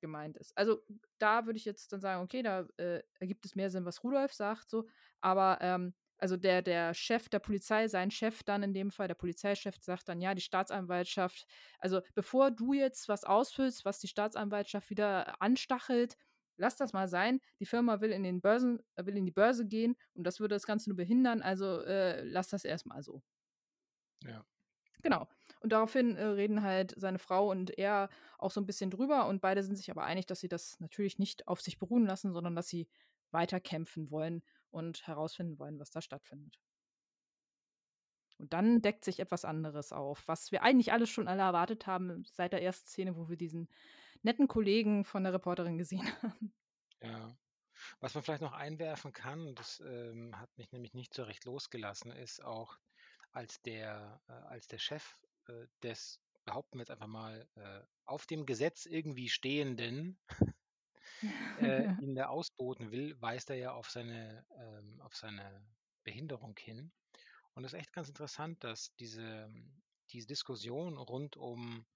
[0.00, 0.56] gemeint ist.
[0.56, 0.80] Also,
[1.18, 4.32] da würde ich jetzt dann sagen, okay, da, äh, ergibt es mehr Sinn, was Rudolf
[4.32, 4.86] sagt so.
[5.20, 9.14] Aber, ähm, also der der Chef der Polizei, sein Chef dann in dem Fall, der
[9.14, 11.46] Polizeichef sagt dann: „Ja, die Staatsanwaltschaft
[11.78, 16.16] also, bevor du jetzt was ausfüllst, was die Staatsanwaltschaft wieder anstachelt,
[16.56, 17.40] lass das mal sein.
[17.60, 20.54] Die Firma will in den Börsen äh, will in die Börse gehen und das würde
[20.56, 21.42] das Ganze nur behindern.
[21.42, 23.22] Also, äh, lass das erst mal so.“
[24.22, 24.44] Ja.
[25.02, 25.28] Genau.
[25.60, 29.40] Und daraufhin, äh, reden halt seine Frau und er auch so 'n bisschen drüber und
[29.40, 32.54] beide sind sich aber einig, dass sie das natürlich nicht auf sich beruhen lassen, sondern
[32.56, 32.88] dass sie
[33.30, 36.58] weiterkämpfen wollen und herausfinden wollen, was da stattfindet.
[38.38, 42.24] Und dann deckt sich etwas anderes auf, was wir eigentlich alle schon alle erwartet haben
[42.24, 43.68] seit der ersten Szene, wo wir diesen
[44.22, 46.54] netten Kollegen von der Reporterin gesehen haben.
[47.02, 47.36] Ja.
[48.00, 52.12] Was man vielleicht noch einwerfen kann, das, ähm, hat mich nämlich nicht so recht losgelassen,
[52.12, 52.78] ist auch,
[53.32, 58.26] als der äh, als der Chef, äh, des, behaupten wir jetzt einfach mal, äh, auf
[58.26, 60.18] dem Gesetz irgendwie Stehenden
[61.56, 65.66] äh, ihn da ausboten will, weist er ja auf seine ähm, auf seine
[66.04, 66.92] Behinderung hin.
[67.54, 69.52] Und das ist echt ganz interessant, dass diese
[70.12, 71.86] diese Diskussion rund um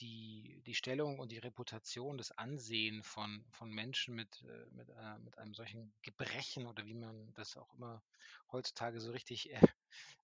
[0.00, 5.18] die die Stellung und die Reputation, das Ansehen von von Menschen mit äh, mit äh,
[5.18, 8.02] mit einem solchen Gebrechen oder wie man das auch immer
[8.50, 9.60] heutzutage so richtig, äh,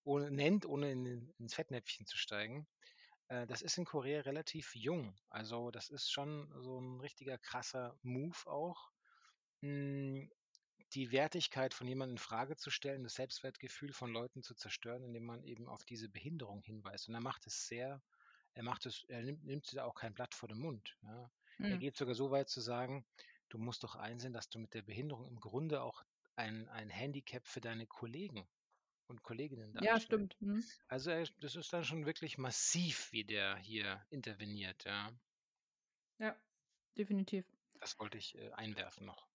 [0.04, 2.66] ohne nennt, ohne in ins Fettnäpfchen zu steigen.
[3.28, 5.16] Äh, das ist in Korea relativ jung.
[5.28, 8.92] Also, das ist schon so 'n richtiger krasser Move auch.
[9.62, 10.30] Hm,
[10.94, 15.24] die Wertigkeit von jemandem in Frage zu stellen, das Selbstwertgefühl von Leuten zu zerstören, indem
[15.24, 17.08] man eben auf diese Behinderung hinweist.
[17.08, 18.02] Und er macht es sehr
[18.54, 21.30] er macht es er nimmt nimmt sich da auch kein Blatt vor den Mund, ja?
[21.68, 21.80] Er Mhm.
[21.80, 23.06] geht sogar so weit zu sagen:
[23.50, 26.04] „Du musst doch einsehen, dass du mit der Behinderung im Grunde auch
[26.36, 28.48] ein ein Handicap für deine Kollegen
[29.08, 30.36] und Kolleginnen Ja, darstellst.“ stimmt.
[30.40, 30.70] Mhm.
[30.88, 35.12] Also, er das ist dann schon wirklich massiv, wie der hier interveniert, ja.
[36.20, 36.36] Ja,
[36.98, 37.46] definitiv.
[37.80, 39.26] Das wollte ich, äh, einwerfen noch.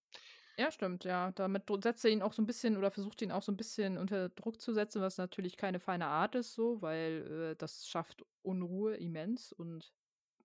[0.60, 1.32] Ja, stimmt, ja.
[1.32, 3.98] Damit setzt er ihn auch so 'n bisschen oder versucht ihn auch so 'n bisschen
[3.98, 8.26] unter Druck zu setzen, was natürlich keine feine Art ist so, weil, äh, das schafft
[8.42, 9.94] Unruhe immens und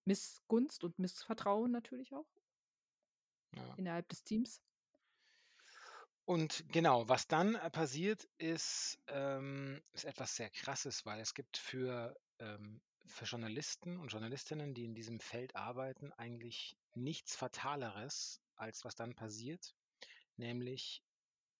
[0.05, 2.27] Missgunst und Missvertrauen natürlich auch.
[3.55, 3.79] Ja.
[3.79, 4.61] Innerhalb des Teams.
[6.27, 11.57] Und genau, was dann, äh, passiert, ist ähm, ist etwas sehr Krasses, weil es gibt
[11.57, 18.85] für ähm, für Journalisten und Journalistinnen, die in diesem Feld arbeiten, eigentlich nichts Fataleres, als
[18.85, 19.77] was dann passiert.
[20.37, 21.05] Nämlich,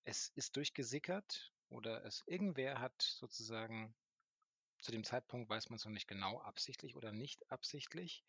[0.05, 3.95] es ist durchgesickert oder es irgendwer hat sozusagen
[4.81, 8.25] zu dem Zeitpunkt weiß man's noch nicht genau, absichtlich oder nicht absichtlich,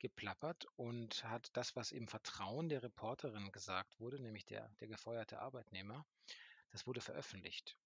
[0.00, 5.40] geplappert und hat das, was im Vertrauen der Reporterin gesagt wurde, nämlich der der gefeuerte
[5.40, 6.06] Arbeitnehmer,
[6.70, 7.76] das wurde veröffentlicht.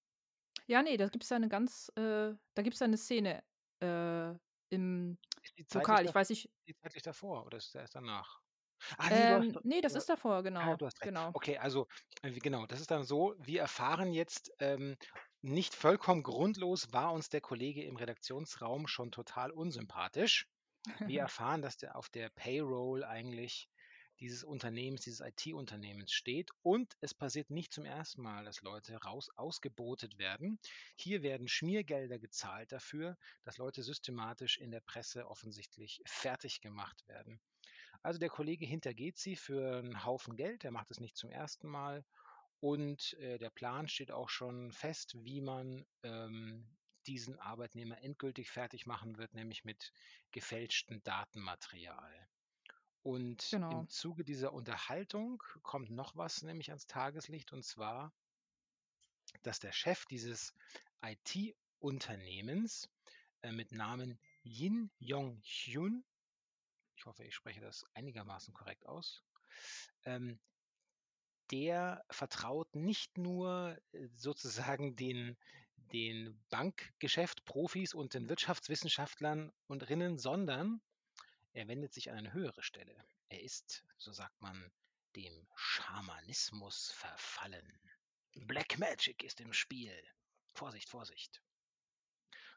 [0.69, 3.43] Ja, ne, da gibt's ja 'ne ganz äh, da gibt's ja 'ne Szene,
[3.81, 4.35] äh,
[4.71, 5.19] im
[5.73, 6.05] Lokal.
[6.05, 8.41] Ich weiß nicht ist die zeitlich davor oder ist es erst danach?
[8.99, 11.13] Ah, ne, du hast Ähm, ne, das ist davor, ah, genau, du hast recht.
[11.13, 11.35] genau.
[11.35, 11.87] Okay, also,
[12.23, 14.97] äh, genau, das ist dann so, wir erfahren jetzt, ähm,
[15.43, 20.47] nicht vollkommen grundlos war uns der Kollege im Redaktionsraum schon total unsympathisch.
[21.05, 23.69] Wir erfahren, dass der auf der Payroll eigentlich
[24.21, 28.21] dieses Unternehmens, dieses IT-Unternehmens steht und es passiert nicht zum 1.
[28.23, 30.59] Mal, dass Leute raus ausgebootet werden.
[30.97, 37.41] Hier werden Schmiergelder gezahlt dafür, dass Leute systematisch in der Presse offensichtlich fertiggemacht werden.
[38.03, 40.65] Also, der Kollege hintergeht sie für 'n Haufen Geld.
[40.65, 41.69] Er macht es nicht zum 1.
[41.69, 42.05] Mal
[42.61, 49.19] und, äh, der Plan steht auch schon fest, wie man, ähm, diesen Arbeitnehmer endgültig fertigmachen
[49.19, 49.93] wird, nämlich mit
[50.31, 52.29] gefälschtem Datenmaterial.
[53.03, 53.85] Und im Genau.
[53.89, 58.13] Zuge dieser Unterhaltung kommt noch was nämlich ans Tageslicht, und zwar
[59.43, 60.55] dass der Chef dieses
[61.03, 62.91] IT-Unternehmens,
[63.43, 66.05] äh, mit Namen Jin Yong Hyun
[67.03, 69.25] ich hoffe, ich spreche das einigermaßen korrekt aus,
[70.05, 70.41] ähm,
[71.51, 75.37] der vertraut nicht nur, äh, sozusagen den
[75.93, 80.83] den Bankgeschäft-Profis und den Wirtschaftswissenschaftlern und Rinnen, sondern
[81.55, 82.97] er wendet sich an eine höhere Stelle.
[83.29, 84.73] Er ist, so sagt man,
[85.17, 87.81] dem Schamanismus verfallen.
[88.35, 89.95] Black Magic ist im Spiel.
[90.55, 91.41] Vorsicht, Vorsicht.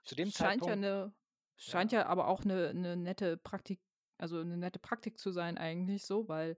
[0.05, 1.13] Zu dem Scheint ja Zeitpunkt 'ne
[1.55, 1.93] scheint ja.
[1.93, 3.81] ja aber auch 'ne 'ne nette Praktik
[4.17, 6.57] also, 'ne nette Praktik zu sein eigentlich so, weil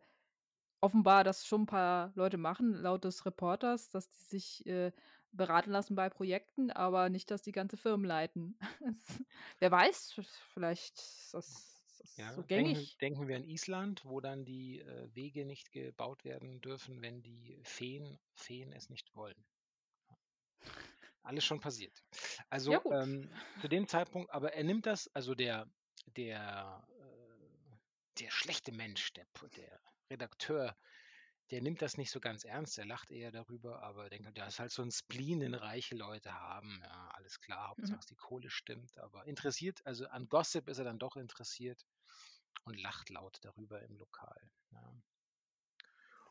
[0.82, 4.94] offenbar das schon 'n paar Leute machen laut des Reporters, dass die sich, äh,
[5.38, 8.58] beraten lassen bei Projekten, aber nicht, dass die ganze Firmen leiten.
[9.60, 10.20] Wer weiß,
[10.54, 13.00] vielleicht ist das ist das Ja, so denken gängig.
[13.02, 17.62] denken wir an Island, wo dann die, äh, Wege nicht gebaut werden dürfen, wenn die
[17.64, 19.46] Feen Feen es nicht wollen.
[21.24, 22.04] Alles schon passiert.
[22.66, 22.98] Ja Also, gut.
[23.02, 25.68] ähm, zu dem Zeitpunkt aber er nimmt das also der
[26.08, 27.76] der, äh
[28.20, 29.80] der schlechte Mensch, der der
[30.12, 30.76] Redakteur,
[31.52, 32.78] der nimmt das nicht so ganz ernst.
[32.78, 36.34] Er lacht eher darüber, aber denkt „Ja, ist halt so 'n Spleen, den reiche Leute
[36.34, 36.80] haben.
[36.84, 37.98] Ja, alles klar, Mhm.
[37.98, 41.86] Hauptsache die Kohle stimmt.“ Aber interessiert also an Gossip ist er dann doch interessiert
[42.66, 44.94] und lacht laut darüber im Lokal, ja.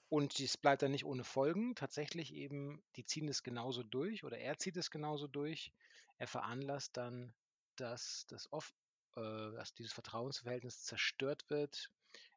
[0.09, 1.75] Und dies bleibt dann nicht ohne Folgen.
[1.75, 5.73] Tatsächlich eben, die ziehen es genauso durch oder er zieht es genauso durch.
[6.19, 7.35] Er veranlasst dann,
[7.77, 8.75] dass das oft
[9.17, 11.91] äh, dass dieses Vertrauensverhältnis zerstört wird.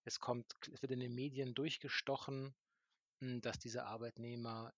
[0.03, 2.55] Es kommt es wird in den Medien durchgestochen,
[3.41, 4.73] dass dieser Arbeitnehmer,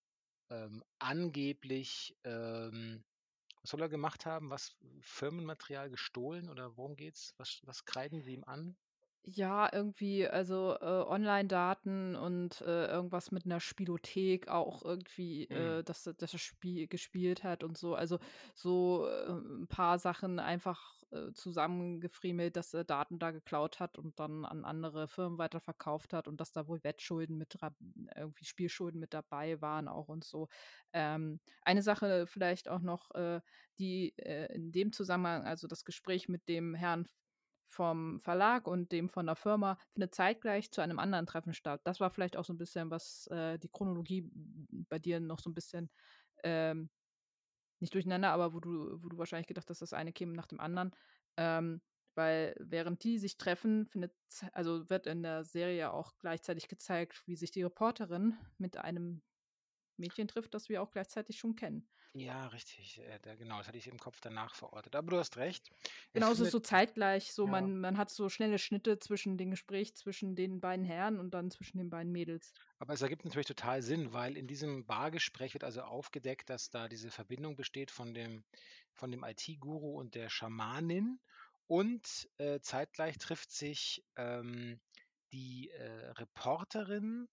[0.51, 3.05] ähm, angeblich, ähm
[3.63, 4.49] was soll er gemacht haben?
[4.51, 7.33] Was Firmenmaterial gestohlen oder worum geht's?
[7.37, 8.77] Was was kreiden sie ihm an?
[9.25, 15.81] Ja, irgendwie, also, äh, Online-Daten und, äh, irgendwas mit 'ner Spielothek auch irgendwie, Mhm.
[15.83, 17.93] äh, dass er dass er Spiel gespielt hat und so.
[17.93, 18.17] Also,
[18.55, 24.19] so, äh, 'n paar Sachen einfach, äh, zusammengefriemelt, dass er Daten da geklaut hat und
[24.19, 27.57] dann an andere Firmen weiterverkauft hat und dass da wohl Wettschulden mit
[28.15, 30.47] irgendwie Spielschulden mit dabei waren auch und so.
[30.93, 33.41] Ähm, eine Sache vielleicht auch noch, äh,
[33.79, 37.07] die, äh, in dem Zusammenhang also, das Gespräch mit dem Herrn
[37.67, 41.81] vom Verlag und dem von der Firma findet zeitgleich zu einem anderen Treffen statt.
[41.85, 44.29] Das war vielleicht auch so 'n bisschen, was, äh, die Chronologie
[44.89, 45.89] bei dir noch so 'n bisschen,
[46.43, 46.89] ähm
[47.81, 50.59] nicht durcheinander, aber wo du wo du wahrscheinlich gedacht hast, das eine käme nach dem
[50.59, 50.91] anderen.
[51.37, 51.81] Ähm,
[52.15, 54.13] weil während die sich treffen, findet
[54.51, 59.21] also, wird in der Serie auch gleichzeitig gezeigt, wie sich die Reporterin mit einem
[59.97, 61.87] Mädchen trifft, das wir auch gleichzeitig schon kennen.
[62.15, 64.95] Ja, richtig, äh, da genau, das hatte ich im Kopf danach verortet.
[64.95, 65.71] Aber du hast recht.
[66.13, 67.47] Es Genau, es ist findet so zeitgleich, so ja.
[67.47, 71.51] man man hat so schnelle Schnitte zwischen den Gespräch zwischen den beiden Herren und dann
[71.51, 72.53] zwischen den beiden Mädels.
[72.79, 76.87] Aber es ergibt natürlich total Sinn, weil in diesem Bargespräch wird also aufgedeckt, dass da
[76.89, 78.43] diese Verbindung besteht von dem
[78.93, 81.19] von dem IT-Guru und der Schamanin
[81.67, 84.81] und, äh, zeitgleich trifft sich, ähm,
[85.31, 87.29] die, äh, Reporterin,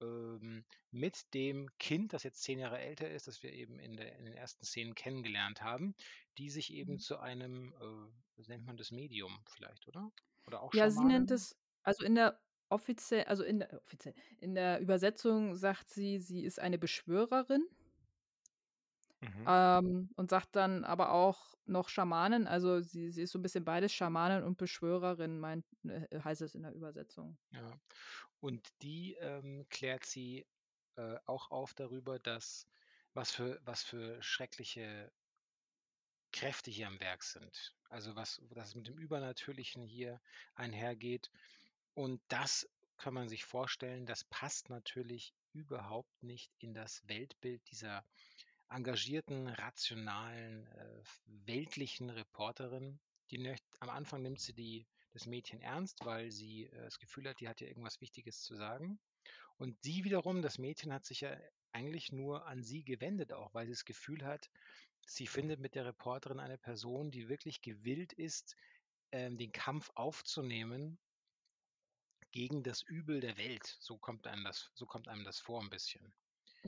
[0.00, 4.16] ähm, mit dem Kind, das jetzt 10 Jahre älter ist, das wir eben in der
[4.18, 5.94] in den ersten Szenen kennengelernt haben,
[6.38, 7.00] die sich eben Mhm.
[7.00, 10.12] zu einem, äh, nennt man das, Medium vielleicht, oder?
[10.46, 14.54] Oder auch Ja, sie nennt es also, in der offizie also, in der offiziell in
[14.54, 17.66] der Übersetzung sagt sie, sie ist eine Beschwörerin.
[19.22, 19.48] Mhm.
[19.48, 23.64] Ähm, und sagt dann aber auch noch Schamanin, also, sie sie ist so 'n bisschen
[23.64, 27.38] beides, Schamanin und Beschwörerin, meint äh, heißt es in der Übersetzung.
[27.52, 27.80] Ja.
[28.40, 30.46] Und die, ähm, klärt sie,
[30.96, 32.66] äh, auch auf darüber, dass
[33.14, 35.12] was für was für schreckliche
[36.34, 37.74] Kräfte hier am Werk sind.
[37.88, 40.20] Also, was was mit dem Übernatürlichen hier
[40.54, 41.30] einhergeht.
[41.94, 48.04] Und das kann man sich vorstellen, das passt natürlich überhaupt nicht in das Weltbild dieser
[48.70, 53.00] engagierten, rationalen, äh, weltlichen Reporterin.
[53.30, 57.28] Die nöcht am Anfang nimmt sie die das Mädchen ernst, weil sie, äh, das Gefühl
[57.28, 59.00] hat, die hat ja irgendwas Wichtiges zu sagen.
[59.58, 61.38] Und sie wiederum das Mädchen hat sich ja
[61.72, 64.50] eigentlich nur an sie gewendet auch, weil sie das Gefühl hat,
[65.06, 68.56] sie findet mit der Reporterin eine Person, die wirklich gewillt ist,
[69.12, 70.98] ähm, den Kampf aufzunehmen
[72.34, 73.76] gegen das Übel der Welt.
[73.80, 76.12] So kommt einem das so kommt einem das vor 'n bisschen.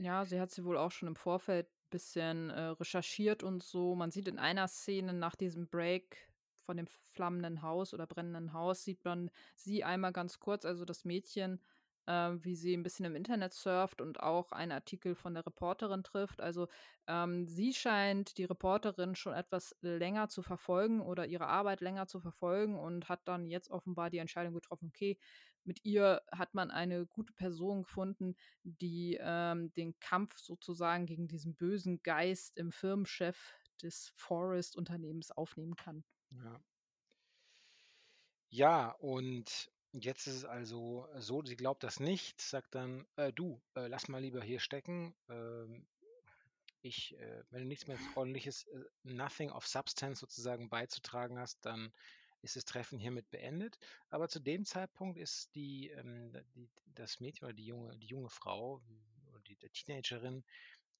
[0.03, 3.93] Ja, sie hat sie wohl auch schon im Vorfeld bisschen, äh, recherchiert und so.
[3.93, 6.27] Man sieht in einer Szene nach diesem Break
[6.65, 11.05] von dem flammenden Haus oder brennenden Haus sieht man sie einmal ganz kurz, also, das
[11.05, 11.61] Mädchen,
[12.07, 16.01] äh, wie sie 'n bisschen im Internet surft und auch einen Artikel von der Reporterin
[16.03, 16.41] trifft.
[16.41, 16.67] Also,
[17.07, 22.19] ähm, sie scheint die Reporterin schon etwas länger zu verfolgen oder ihre Arbeit länger zu
[22.19, 25.19] verfolgen und hat dann jetzt offenbar die Entscheidung getroffen: „Okay,
[25.65, 31.55] mit ihr hat man eine gute Person gefunden, die, ähm, den Kampf sozusagen gegen diesen
[31.55, 36.61] bösen Geist im Firmenchef des Forest-Unternehmens aufnehmen kann.“ Ja.
[38.53, 43.61] Ja, und jetzt ist es also so, sie glaubt das nicht, sagt dann: „Äh, du,
[43.75, 45.15] äh, lass mal lieber hier stecken.
[45.29, 45.87] Ähm,
[46.81, 51.93] ich, äh wenn du nichts mehr Ordentliches, äh nothing of substance sozusagen beizutragen hast, dann
[52.41, 53.77] ist das Treffen hiermit beendet.“
[54.09, 58.29] Aber zu dem Zeitpunkt ist die, ähm die das Mädchen oder die junge die junge
[58.29, 58.81] Frau
[59.27, 60.43] oder die die Teenagerin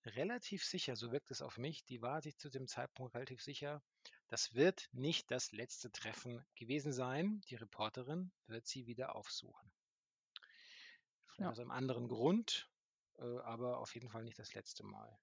[0.06, 3.84] relativ sicher, so wirkt es auf mich, die war sich zu dem Zeitpunkt relativ sicher,
[4.28, 7.42] das wird nicht das letzte Treffen gewesen sein.
[7.50, 9.72] Die Reporterin wird sie wieder aufsuchen.
[11.28, 11.54] Vielleicht Ja.
[11.54, 12.70] aus einem anderen Grund,
[13.18, 15.18] äh, aber auf jeden Fall nicht das letzte Mal.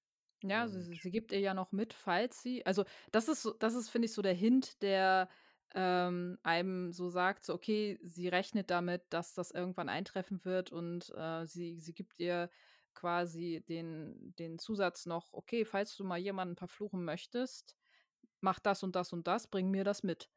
[0.44, 3.88] Ja, sie sie gibt ihr ja noch mit, falls sie also, das ist das ist,
[3.90, 5.28] finde ich, so der Hint, der,
[5.74, 11.10] ähm, einem so sagt, so, okay, sie rechnet damit, dass das irgendwann eintreffen wird und,
[11.16, 12.50] äh, sie sie gibt ihr
[12.94, 17.76] quasi den den Zusatz noch: „Okay, falls du mal jemanden verfluchen möchtest,
[18.40, 20.30] mach das und das und das, bring mir das mit.“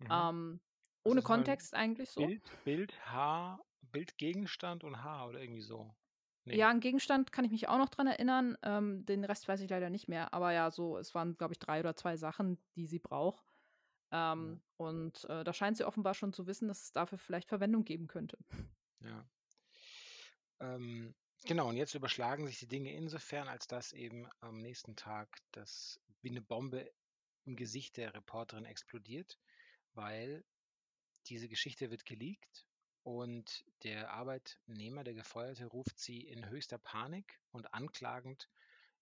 [0.00, 0.28] Mhm.
[0.28, 0.60] Ähm,
[1.04, 2.32] ohne Kontext eigentlich so.
[2.32, 5.96] Bild Bild, Haar Bildgegenstand und Haar oder irgendwie so?
[6.44, 6.56] Ne.
[6.56, 9.68] Ja, an Gegenstand kann ich mich auch noch dran erinnern, ähm, den Rest weiß ich
[9.68, 10.32] leider nicht mehr.
[10.32, 13.47] Aber ja, so es waren, glaube ich, 3 oder 2 Sachen, die sie braucht.
[14.40, 14.58] Ja.
[14.58, 17.84] Ähm, und, äh, da scheint sie offenbar schon zu wissen, dass es dafür vielleicht Verwendung
[17.84, 18.38] geben könnte.
[19.00, 19.28] Ja.
[20.60, 25.38] Ähm, genau, und jetzt überschlagen sich die Dinge insofern, als dass eben am nächsten Tag
[25.52, 26.92] das wie 'ne Bombe
[27.44, 29.38] im Gesicht der Reporterin explodiert,
[29.94, 30.44] weil
[31.28, 32.66] diese Geschichte wird geleakt
[33.04, 38.50] und der Arbeitnehmer, der Gefeuerte, ruft sie in höchster Panik und anklagend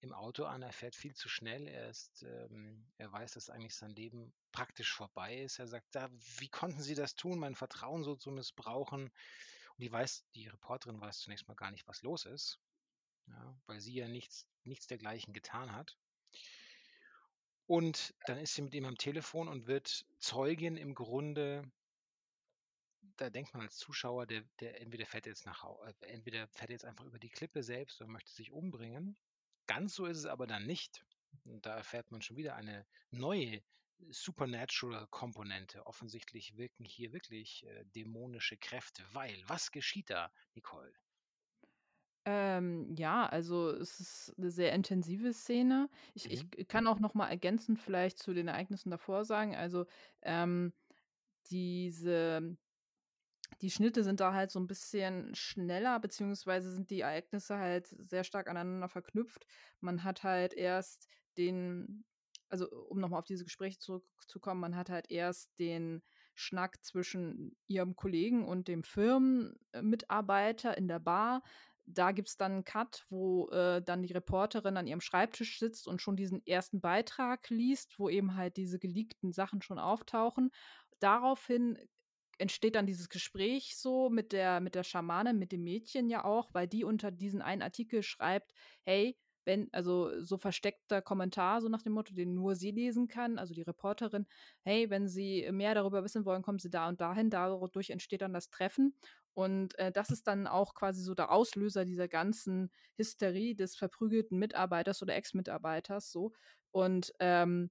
[0.00, 0.62] im Auto an.
[0.62, 1.66] Er fährt viel zu schnell.
[1.68, 5.58] Er ist, ähm er weiß, dass eigentlich sein Leben praktisch vorbei ist.
[5.58, 9.92] Er sagt: „Da wie konnten Sie das tun, mein Vertrauen so zu missbrauchen?“ Und die
[9.92, 12.60] weiß die Reporterin weiß zunächst mal gar nicht, was los ist,
[13.28, 15.98] ja, weil sie ja nichts nichts dergleichen getan hat.
[17.66, 21.70] Und dann ist sie mit ihm am Telefon und wird Zeugin im Grunde
[23.16, 26.84] da denkt man als Zuschauer, der der entweder fährt jetzt nach äh, entweder fährt jetzt
[26.84, 29.16] einfach über die Klippe selbst und möchte sich umbringen.
[29.68, 31.04] Ganz so ist es aber dann nicht.
[31.44, 33.62] Und da erfährt man schon wieder eine neue
[34.10, 35.86] Supernatural-Komponente.
[35.86, 40.92] Offensichtlich wirken hier wirklich, äh, dämonische Kräfte, weil was geschieht da, Nicole?
[42.28, 45.88] Ähm, ja, also, es ist 'ne sehr intensive Szene.
[46.14, 46.50] Ich Mhm.
[46.56, 49.86] ich kann auch noch mal ergänzend vielleicht zu den Ereignissen davor sagen, also,
[50.22, 50.72] ähm,
[51.50, 52.56] diese
[53.62, 58.24] die Schnitte sind da halt so 'n bisschen schneller, beziehungsweise sind die Ereignisse halt sehr
[58.24, 59.46] stark aneinander verknüpft.
[59.80, 62.04] Man hat halt erst den
[62.48, 66.02] also, um noch mal auf dieses Gespräch zurückzukommen, man hat halt erst den
[66.34, 71.42] Schnack zwischen ihrem Kollegen und dem Firmen äh, Mitarbeiter in der Bar.
[71.86, 76.00] Da gibt's dann 'n Cut, wo, äh, dann die Reporterin an ihrem Schreibtisch sitzt und
[76.02, 80.50] schon diesen ersten Beitrag liest, wo eben halt diese geleakten Sachen schon auftauchen.
[81.00, 81.78] Daraufhin
[82.38, 86.50] entsteht dann dieses Gespräch so mit der mit der Schamanin, mit dem Mädchen ja auch,
[86.54, 88.52] weil die unter diesen einen Artikel schreibt:
[88.84, 93.38] „Hey, wenn“ also, so versteckter Kommentar, so nach dem Motto, den nur sie lesen kann,
[93.38, 94.26] also, die Reporterin:
[94.62, 98.32] „Hey, wenn Sie mehr darüber wissen wollen, kommen Sie da und dahin.“ Dadurch entsteht dann
[98.34, 98.98] das Treffen.
[99.34, 104.38] Und, äh, das ist dann auch quasi so der Auslöser dieser ganzen Hysterie des verprügelten
[104.38, 106.32] Mitarbeiters oder Ex-Mitarbeiters so.
[106.72, 107.70] Und, ähm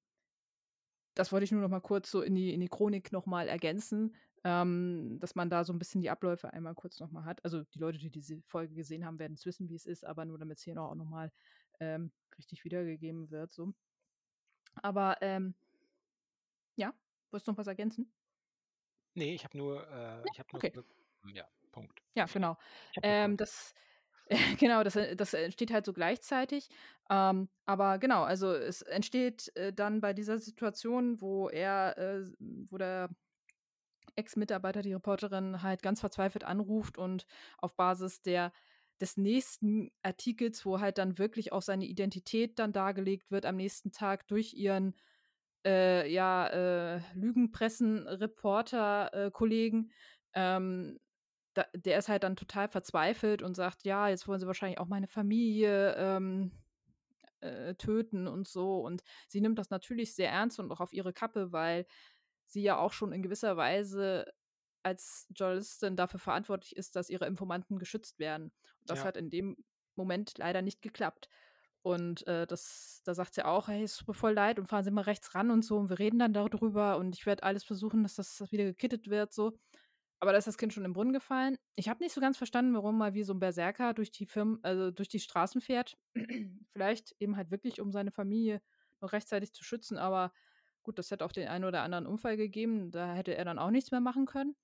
[1.15, 3.47] das wollte ich nur noch mal kurz so in die in die Chronik noch mal
[3.47, 7.45] ergänzen, ähm, dass man da so 'n bisschen die Abläufe einmal kurz noch mal hat.
[7.45, 10.39] Also, die Leute, die diese Folge gesehen haben, werden's wissen, wie es ist, aber nur
[10.39, 11.31] damit's hier auch noch mal,
[11.81, 13.73] ähm, richtig wiedergegeben wird so.
[14.81, 15.55] Aber, ähm
[16.77, 16.93] ja,
[17.31, 18.11] wolltest du noch was ergänzen?
[19.15, 20.75] Ne, ich habe nur äh, Ja, ich habe nur okay.
[21.33, 22.01] ja, Punkt.
[22.15, 22.57] Ja, genau.
[23.01, 23.73] Ähm, das
[24.59, 26.69] genau, das äh, das entsteht halt so gleichzeitig.
[27.09, 32.77] Ähm, aber genau, also, es entsteht, äh, dann bei dieser Situation, wo er, äh wo
[32.77, 33.09] der
[34.15, 37.25] Ex-Mitarbeiter die Reporterin halt ganz verzweifelt anruft und
[37.57, 38.51] auf Basis der
[39.01, 43.91] des nächsten Artikels, wo halt dann wirklich auch seine Identität dann dargelegt wird am nächsten
[43.91, 44.95] Tag durch ihren,
[45.65, 49.31] äh, ja, äh, Lügenpressen-Reporter, äh,
[50.33, 50.99] ähm,
[51.75, 55.07] der ist halt dann total verzweifelt und sagt: „Ja, jetzt wollen sie wahrscheinlich auch meine
[55.07, 56.51] Familie, ähm,
[57.41, 61.13] äh, töten und so.“ Und sie nimmt das natürlich sehr ernst und auch auf ihre
[61.13, 61.85] Kappe, weil
[62.47, 64.33] sie ja auch schon in gewisser Weise
[64.83, 68.45] als Journalistin dafür verantwortlich ist, dass ihre Informanten geschützt werden.
[68.81, 69.05] Und das Ja.
[69.05, 69.57] hat in dem
[69.95, 71.29] Moment leider nicht geklappt.
[71.83, 74.83] Und, äh, das da sagt sie auch: „Hey, es tut mir voll leid und fahren
[74.85, 77.43] Sie mal rechts ran und so und wir reden dann da drüber und ich werde
[77.43, 79.53] alles versuchen, dass das wieder gekittet wird“, so.
[80.21, 81.57] Aber da ist das Kind schon 'n Brunnen gefallen.
[81.75, 84.59] Ich habe nicht so ganz verstanden, warum er wie so 'n Berserker durch die Firmen
[84.63, 85.97] also, durch die Straßen fährt.
[86.73, 88.61] Vielleicht eben halt wirklich, um seine Familie
[89.01, 90.33] noch rechtzeitig zu schützen, aber
[90.85, 92.91] gut, das hätte auch den einen oder anderen Unfall gegeben.
[92.91, 94.55] Da hätte er dann auch nichts mehr machen können.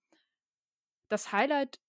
[1.11, 1.81] Das Highlight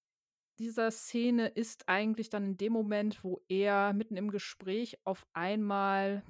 [0.58, 6.24] dieser Szene ist eigentlich dann in dem Moment, wo er mitten im Gespräch auf einmal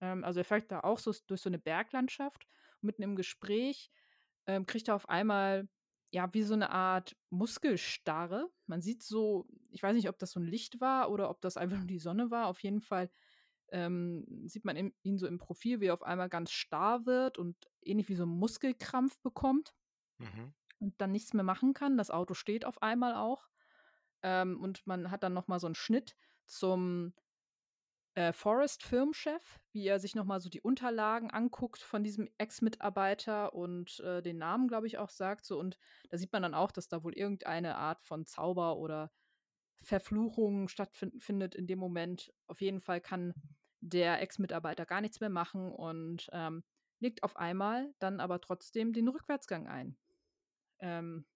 [0.00, 2.46] ähm, also, er fährt da auch so durch so 'ne Berglandschaft.
[2.80, 3.90] Mitten im Gespräch,
[4.46, 5.68] ähm, kriegt er auf einmal,
[6.12, 8.50] ja, wie so 'ne Art Muskelstarre.
[8.66, 11.56] Man sieht so ich weiß nicht, ob das so 'n Licht war oder ob das
[11.56, 12.46] einfach nur die Sonne war.
[12.48, 13.10] Auf jeden Fall,
[13.72, 17.56] ähm, sieht man ihn so im Profil, wie er auf einmal ganz starr wird und
[17.82, 19.74] ähnlich wie so 'n Muskelkrampf bekommt
[20.18, 20.50] Mhm.
[20.78, 21.96] und dann nichts mehr machen kann.
[21.96, 23.48] Das Auto steht auf einmal auch.
[24.22, 27.14] Ähm, und man hat dann noch mal so 'n Schnitt zum
[28.14, 34.00] äh, Forest-Filmchef, wie er sich noch mal so die Unterlagen anguckt von diesem Ex-Mitarbeiter und,
[34.00, 35.58] äh, den Namen, glaube ich, auch sagt so.
[35.58, 35.78] Und
[36.10, 39.10] da sieht man dann auch, dass da wohl irgendeine Art von Zauber oder
[39.82, 42.32] Verfluchung stattfindet findet in dem Moment.
[42.46, 43.34] Auf jeden Fall kann
[43.80, 46.64] der Ex-Mitarbeiter gar nichts mehr machen und, ähm,
[46.98, 49.96] legt auf einmal dann aber trotzdem den Rückwärtsgang ein.
[50.80, 51.26] Ähm,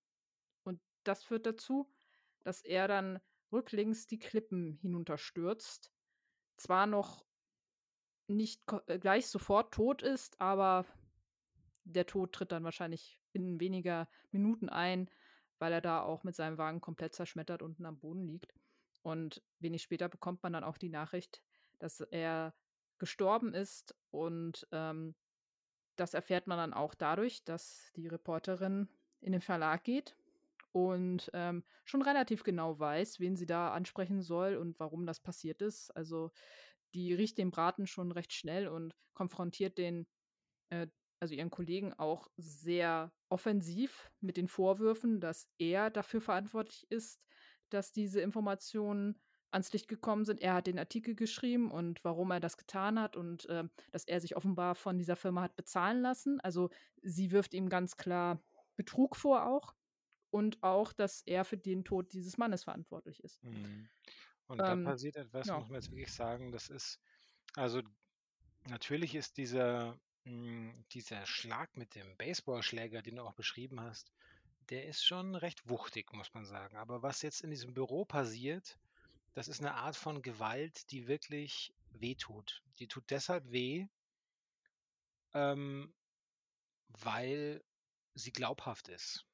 [0.64, 1.90] und das führt dazu,
[2.40, 3.20] dass er dann
[3.52, 5.92] rücklings die Klippen hinunterstürzt.
[6.56, 7.24] Zwar noch
[8.28, 10.86] nicht äh, gleich sofort tot ist, aber
[11.84, 15.10] der Tod tritt dann wahrscheinlich binnen weniger Minuten ein,
[15.60, 18.54] weil er da auch mit seinem Wagen komplett zerschmettert unten am Boden liegt.
[19.02, 21.42] Und wenig später bekommt man dann auch die Nachricht,
[21.78, 22.56] dass er
[22.98, 25.16] gestorben ist und, ähm,
[25.96, 28.88] das erfährt man dann auch dadurch, dass die Reporterin
[29.20, 30.16] in den Verlag geht
[30.72, 35.62] und, ähm, schon relativ genau weiß, wen sie da ansprechen soll und warum das passiert
[35.62, 35.90] ist.
[35.92, 36.32] Also,
[36.94, 40.08] die riecht den Braten schon recht schnell und konfrontiert den
[40.70, 40.88] äh,
[41.20, 47.22] also ihren Kollegen auch sehr offensiv mit den Vorwürfen, dass er dafür verantwortlich ist,
[47.68, 49.20] dass diese Informationen
[49.52, 50.40] ans Licht gekommen sind.
[50.40, 54.20] Er hat den Artikel geschrieben und warum er das getan hat und, äh, dass er
[54.20, 56.40] sich offenbar von dieser Firma hat bezahlen lassen.
[56.40, 56.70] Also,
[57.02, 58.42] sie wirft ihm ganz klar
[58.76, 59.74] Betrug vor auch
[60.30, 63.40] und auch, dass er für den Tod dieses Mannes verantwortlich ist.
[63.42, 63.88] Mhm.
[64.46, 65.58] Und da Ähm, passiert etwas, ja.
[65.58, 67.00] muss man jetzt wirklich sagen, das ist
[67.54, 67.82] also,
[68.68, 74.12] natürlich ist dieser hm, dieser Schlag mit dem Baseballschläger, den du auch beschrieben hast,
[74.70, 76.76] der ist schon recht wuchtig, muss man sagen.
[76.76, 78.78] Aber was jetzt in diesem Büro passiert,
[79.34, 82.62] das ist 'ne Art von Gewalt, die wirklich wehtut.
[82.80, 83.86] Die tut deshalb weh
[85.34, 85.94] ähm,
[86.88, 87.62] weil
[88.14, 89.26] sie glaubhaft ist.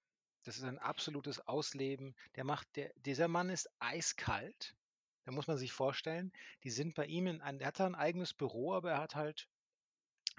[0.45, 2.15] Das ist ein absolutes Ausleben.
[2.37, 4.77] Der macht der dieser Mann ist eiskalt.
[5.25, 6.33] Da muss man sich vorstellen,
[6.65, 9.15] die sind bei ihm in ein er hat da 'n eigenes Büro, aber er hat
[9.17, 9.49] halt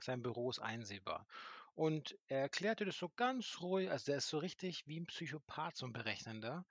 [0.01, 1.27] sein Büro ist einsehbar.
[1.75, 5.07] Und er erklärt dir das so ganz ruhig also, der ist so richtig wie 'n
[5.07, 6.65] Psychopath, so 'n Berechnender.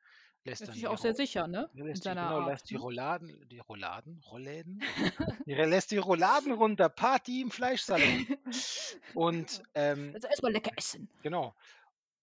[0.44, 2.78] Lässt Ist sich auch sehr sicher, ne, lässt die genau, Art, lässt die ne?
[2.78, 4.20] Rouladen die Rouladen?
[4.24, 4.84] Rollläden?
[5.46, 8.28] Er lässt die Rouladen runter, Party im Fleischsalon.
[9.12, 11.08] Und, ähm Also, erst mal lecker essen.
[11.22, 11.54] genau.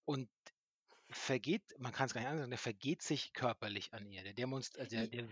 [0.05, 0.29] Und
[1.13, 4.23] vergeht man kann's gar nicht anders sagen, der vergeht sich körperlich an ihr.
[4.23, 5.25] Der demonst also, der J der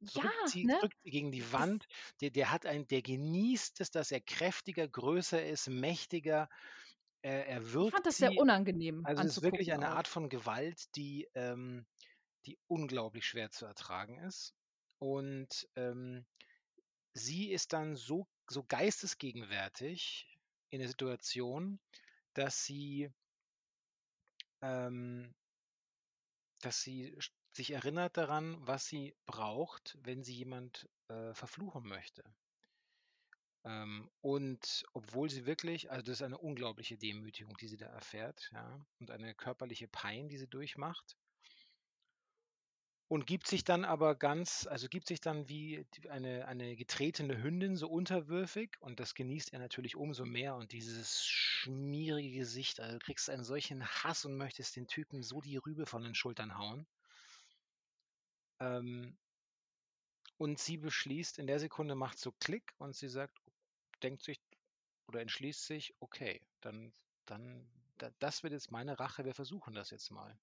[0.00, 0.78] ja, drückt sie ne?
[0.80, 1.86] drückt sie gegen die Wand.
[2.20, 6.48] Der der hat ein der genießt es, dass er kräftiger, größer ist, mächtiger.
[7.22, 8.36] Er er Ich fand das sehr sie.
[8.36, 9.96] unangenehm Also, es ist wirklich eine auch.
[9.96, 11.86] Art von Gewalt, die ähm,
[12.46, 14.54] die unglaublich schwer zu ertragen ist.
[14.98, 16.26] Und, ähm,
[17.14, 20.38] sie ist dann so so geistesgegenwärtig
[20.70, 21.80] in der Situation,
[22.34, 23.10] dass sie
[24.62, 25.34] ähm
[26.60, 27.16] dass sie
[27.52, 32.22] sich erinnert daran, was sie braucht, wenn sie jemand, äh, verfluchen möchte.
[33.64, 38.50] Ähm, und obwohl sie wirklich also, das ist eine unglaubliche Demütigung, die sie da erfährt,
[38.52, 41.16] ja, und eine körperliche Pein, die sie durchmacht.
[43.10, 47.74] Und gibt sich dann aber ganz also, gibt sich dann wie eine eine getretene Hündin
[47.74, 53.04] so unterwürfig und das genießt er natürlich umso mehr und dieses schmierige Gesicht, also, du
[53.04, 56.86] kriegst einen solchen Hass und möchtest den Typen so die Rübe von den Schultern hauen.
[58.60, 59.18] Ähm
[60.40, 63.38] und sie beschließt in der Sekunde macht's so Klick und sie sagt
[64.02, 64.40] denkt sich
[65.08, 66.92] oder entschließt sich: „Okay, dann
[67.26, 69.24] dann da das wird jetzt meine Rache.
[69.24, 70.38] Wir versuchen das jetzt mal.“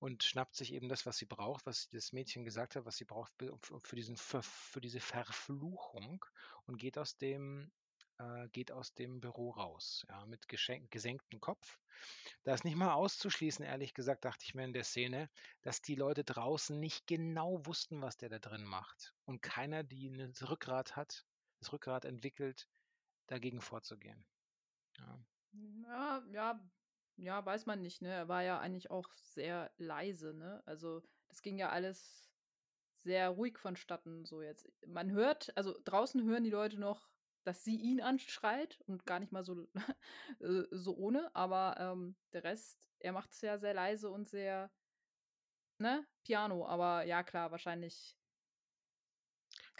[0.00, 3.04] Und schnappt sich eben das, was sie braucht, was das Mädchen gesagt hat, was sie
[3.04, 6.24] braucht für diesen Verf für diese Verfluchung
[6.66, 7.70] und geht aus dem
[8.18, 11.78] äh, geht aus dem Büro raus, ja, mit gesenktem Kopf.
[12.44, 15.30] Da ist nicht mal auszuschließen, ehrlich gesagt, dachte ich mir in der Szene,
[15.62, 20.08] dass die Leute draußen nicht genau wussten, was der da drin macht und keiner, die
[20.10, 21.26] 'ne das Rückgrat hat
[21.58, 22.68] das Rückgrat entwickelt,
[23.28, 24.26] dagegen vorzugehen.
[24.98, 25.24] Ja.
[25.52, 26.70] Ja, ja,
[27.20, 28.08] ja, weiß man nicht, ne?
[28.10, 30.62] Er war ja eigentlich auch sehr leise, ne?
[30.66, 32.32] Also, das ging ja alles
[32.98, 34.70] sehr ruhig vonstatten so jetzt.
[34.86, 37.08] Man hört also, draußen hören die Leute noch,
[37.44, 39.68] dass sie ihn anschreit und gar nicht mal so
[40.40, 44.70] äh, so ohne, aber, ähm, der Rest er macht's ja sehr leise und sehr
[45.80, 46.64] ne, piano.
[46.66, 48.16] Aber ja klar, wahrscheinlich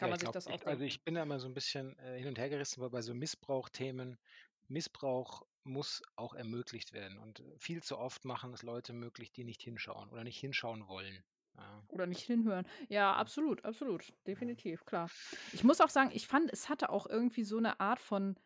[0.00, 0.84] Ja, kann ich man sich glaube das auch also, denken.
[0.84, 3.14] ich bin da immer so 'n bisschen, äh, hin und her gerissen, weil bei so
[3.14, 4.18] Missbrauchthemen
[4.68, 9.62] Missbrauch muss auch ermöglicht werden und viel zu oft machen es Leute möglich, die nicht
[9.62, 11.24] hinschauen oder nicht hinschauen wollen,
[11.56, 11.86] ja.
[11.92, 12.66] Oder nicht hinhören.
[12.88, 15.10] Ja, absolut, absolut, definitiv, klar.
[15.50, 18.36] Ich muss auch sagen, ich fand, es hatte auch irgendwie so 'ne Art von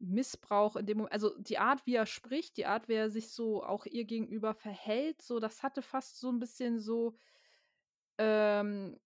[0.00, 3.30] Missbrauch in dem Mo also, die Art, wie er spricht, die Art, wie er sich
[3.30, 7.14] so auch ihr gegenüber verhält, so, das hatte fast so 'n bisschen so
[8.18, 8.98] ähm,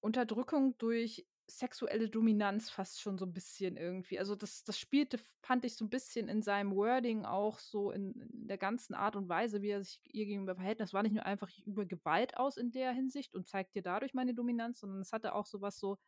[0.00, 4.18] Unterdrückung durch sexuelle Dominanz fast schon so ein bisschen irgendwie.
[4.18, 8.12] Also, das das spielte, fand ich so ein bisschen in seinem Wording auch so in
[8.32, 10.80] in der ganzen Art und Weise, wie er sich ihr gegenüber verhält.
[10.80, 13.82] Das war nicht nur einfach, ich übe Gewalt aus in der Hinsicht und zeige dir
[13.82, 15.98] dadurch meine Dominanz, sondern es hatte auch so was so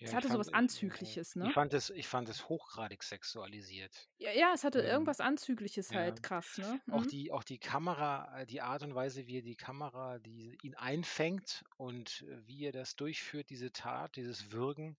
[0.00, 1.54] Ja, es ich hatte so fand was ich äh, Anzügliches, ich ne?
[1.54, 4.10] fand es ich fand es hochgradig sexualisiert.
[4.20, 5.94] Ja, ja, es hatte Ähm, irgendwas Anzügliches ja.
[5.94, 6.80] halt krass, ne?
[6.88, 7.06] Auch Mhm.
[7.06, 10.74] die auch die Kamera äh, die Art und Weise, wie er die Kamera die ihn
[10.76, 14.98] einfängt und, äh, wie er das durchführt, diese Tat, dieses Würgen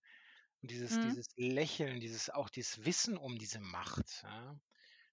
[0.62, 1.00] und dieses Mhm.
[1.00, 4.56] dieses Lächeln, dieses auch dieses Wissen um diese Macht, ja,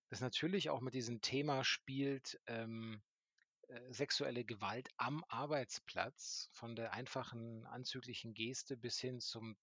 [0.10, 3.02] das natürlich auch mit diesem Thema spielt, ähm,
[3.68, 9.58] äh, sexuelle Gewalt am Arbeitsplatz, von der einfachen anzüglichen Geste bis hin zum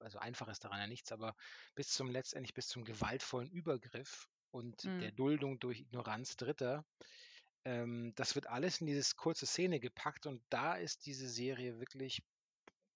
[0.00, 1.34] also einfach ist daran ja nichts, aber
[1.74, 5.12] bis zum letztendlich bis zum gewaltvollen Übergriff und der Mhm.
[5.12, 6.84] Duldung durch Ignoranz Dritter.
[7.64, 12.22] Ähm, das wird alles in dieses kurze Szene gepackt und da ist diese Serie wirklich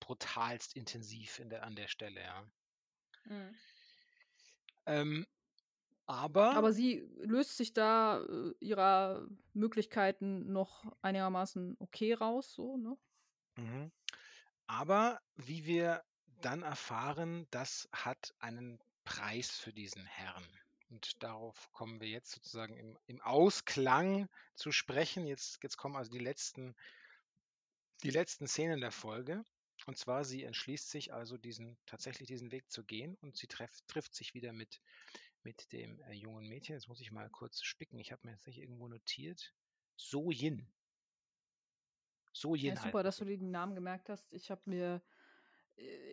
[0.01, 2.47] brutalst intensiv in der an der Stelle, ja.
[3.25, 3.61] Mhm.
[4.87, 5.25] Ähm,
[6.07, 12.97] aber Aber sie löst sich da, äh, ihrer Möglichkeiten noch einigermaßen okay raus so, ne?
[13.57, 13.93] mhm,
[14.68, 16.03] aber wie wir
[16.41, 20.47] dann erfahren, das hat einen Preis für diesen Herrn.
[20.91, 25.26] Und darauf kommen wir jetzt sozusagen im im Ausklang zu sprechen.
[25.26, 26.74] Jetzt jetzt kommen also die letzten
[28.03, 29.45] die letzten Szenen der Folge.
[29.86, 33.80] Und zwar, sie entschließt sich also, diesen tatsächlich diesen Weg zu gehen und sie treff
[33.86, 34.80] trifft sich wieder mit
[35.43, 36.74] mit dem, äh, jungen Mädchen.
[36.74, 37.99] Jetzt muss ich mal kurz spicken.
[37.99, 39.55] Ich habe mir jetzt nicht irgendwo notiert.
[39.97, 40.70] So Yin.
[42.32, 44.30] So Ja, Yin super, heißt dass du dir den Namen gemerkt hast.
[44.32, 45.03] Ich habe mir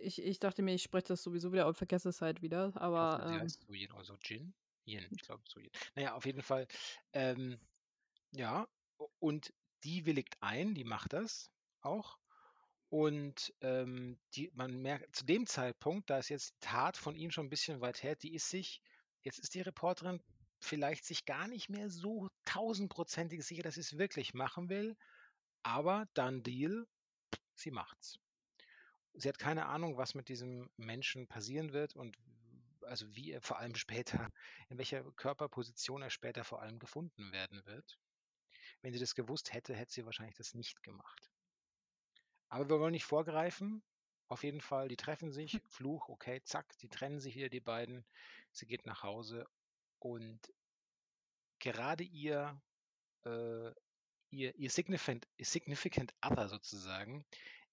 [0.03, 2.99] ich ich dachte mir, ich spreche das sowieso wieder und vergesse es halt wieder, Ich
[2.99, 4.53] hoffe, aber, sie ähm heißt So Yin oder so Jin?
[4.85, 5.71] Yin, ich glaube So Yin.
[5.95, 6.67] Na ja, auf jeden Fall,
[7.13, 7.59] ähm,
[8.33, 8.67] ja,
[9.19, 9.53] und
[9.83, 11.51] die willigt ein, die macht das
[11.81, 12.19] auch.
[12.89, 17.31] Und, ähm, die man merkt zu dem Zeitpunkt, da ist jetzt die Tat von ihm
[17.31, 18.81] schon 'n bisschen weit her, die ist sich
[19.23, 20.21] jetzt ist die Reporterin
[20.61, 24.95] vielleicht sich gar nicht mehr so tausendprozentig sicher, dass sie's wirklich machen will,
[25.63, 26.87] aber done deal,
[27.55, 28.19] sie macht's.
[29.19, 32.17] Sie hat keine Ahnung, was mit diesem Menschen passieren wird und
[32.83, 34.31] also, wie er vor allem später
[34.69, 37.99] in welcher Körperposition er später vor allem gefunden werden wird.
[38.81, 41.31] Wenn sie das gewusst hätte, hätte sie wahrscheinlich das nicht gemacht.
[42.49, 43.83] Aber wir wollen nicht vorgreifen.
[44.27, 48.05] Auf jeden Fall, die treffen sich, Fluch, okay, zack, die trennen sich wieder, die beiden.
[48.51, 49.47] Sie geht nach Hause
[49.99, 50.39] und
[51.59, 52.61] gerade ihr,
[53.25, 53.71] äh
[54.29, 57.25] ihr ihr Significant Significant Other sozusagen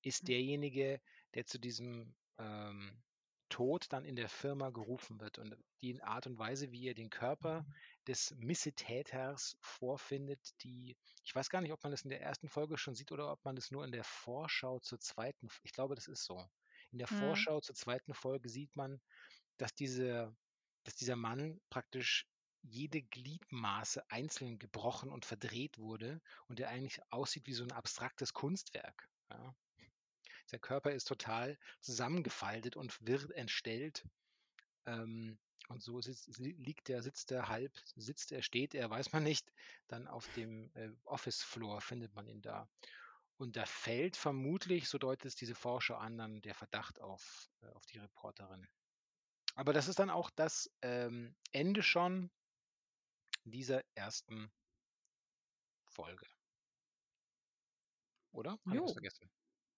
[0.03, 1.01] ist derjenige,
[1.35, 3.03] der zu diesem, ähm,
[3.51, 5.39] Tod dann in der Firma gerufen wird.
[5.39, 7.66] Und die Art und Weise, wie er den Körper
[8.07, 12.78] des Missetäters vorfindet, die ich weiß gar nicht, ob man das in der ersten Folge
[12.78, 16.09] schon sieht oder ob man das nur in der Vorschau zur zweiten ich glaube, das
[16.09, 16.49] ist so.
[16.91, 17.47] In der Mhm.
[17.47, 19.01] Vorschau zur zweiten Folge sieht man,
[19.59, 20.37] dass diese
[20.85, 22.26] dass dieser Mann praktisch
[22.62, 28.32] jede Gliedmaße einzeln gebrochen und verdreht wurde und der eigentlich aussieht wie so 'n abstraktes
[28.35, 29.55] Kunstwerk, ja.
[30.47, 34.07] Sein Körper ist total zusammengefaltet und wirr entstellt.
[34.86, 35.38] Ähm,
[35.68, 39.22] und so sitzt si liegt er, sitzt er halb sitzt er, steht er, weiß man
[39.22, 39.53] nicht.
[39.88, 42.68] Dann auf dem, äh, Office Floor findet man ihn da.
[43.38, 47.68] Und da fällt vermutlich, so deutet es diese Vorschau an, dann der Verdacht auf äh,
[47.68, 48.68] auf die Reporterin.
[49.57, 52.30] Aber das ist dann auch das, ähm, Ende schon
[53.45, 54.53] dieser ersten
[55.84, 56.26] Folge.
[58.32, 58.59] Oder?
[58.66, 59.30] Habe ich vergessen?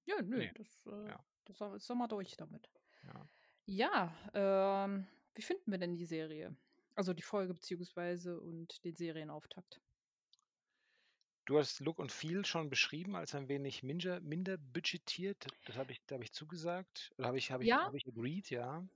[0.08, 0.52] Ja, nö, Ne.
[0.54, 1.24] das, äh Ja.
[1.44, 2.70] das sa sind wir durch damit.
[3.02, 3.28] Ja.
[3.68, 6.56] Ja, ähm, wie finden wir denn die Serie?
[6.94, 9.80] Also, die Folge beziehungsweise und den Serienauftakt?
[11.48, 15.46] Du hast Look und Feel schon beschrieben als ein wenig minder minder budgetiert.
[15.64, 17.12] Das habe ich da habe ich zugesagt.
[17.18, 17.86] Oder habe ich habe ich Ja.
[17.86, 18.88] habe ich agreed, ja.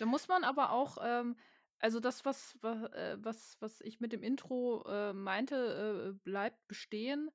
[0.00, 1.36] Da muss man aber auch, ähm
[1.78, 6.66] also, das, was wa äh, was was ich mit dem Intro, äh, meinte, äh, bleibt
[6.68, 7.30] bestehen.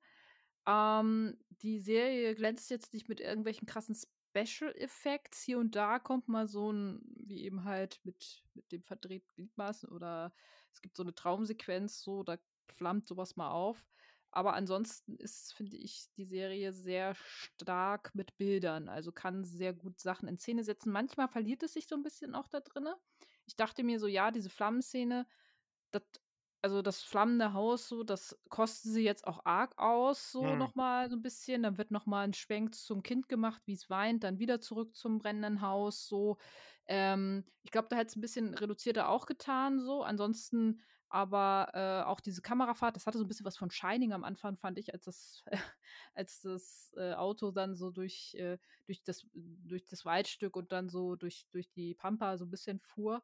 [0.66, 5.42] Ähm, die Serie glänzt jetzt nicht mit irgendwelchen krassen Special Effects.
[5.42, 9.88] Hier und da kommt mal so 'n wie eben halt mit mit dem verdrehten Gliedmaßen
[9.88, 10.32] oder
[10.72, 12.38] es gibt so 'ne Traumsequenz so, da
[12.70, 13.84] flammt so was mal auf.
[14.30, 20.00] Aber ansonsten ist, finde ich, die Serie sehr stark mit Bildern, also, kann sehr gut
[20.00, 20.90] Sachen in Szene setzen.
[20.92, 22.94] Manchmal verliert es sich so 'n bisschen auch da drinnen.
[23.46, 25.26] Ich dachte mir so: „Ja, diese Flammenszene,
[25.92, 26.04] das
[26.62, 30.56] also, das flammende Haus so, das kosten sie jetzt auch arg aus so Mhm.
[30.56, 33.90] noch mal so 'n bisschen.“ Dann wird noch mal 'n Schwenk zum Kind gemacht, wie's
[33.90, 36.38] weint, dann wieder zurück zum brennenden Haus so.
[36.86, 40.02] Ähm, ich glaube, da hätte es 'n bisschen reduzierter auch getan so.
[40.02, 44.24] Ansonsten aber, äh, auch diese Kamerafahrt, das hatte so 'n bisschen was von Shining am
[44.24, 45.44] Anfang, fand ich, als das
[46.14, 50.88] als das, äh, Auto dann so durch äh, durch das durch das Waldstück und dann
[50.88, 53.22] so durch durch die Pampa so 'n bisschen fuhr.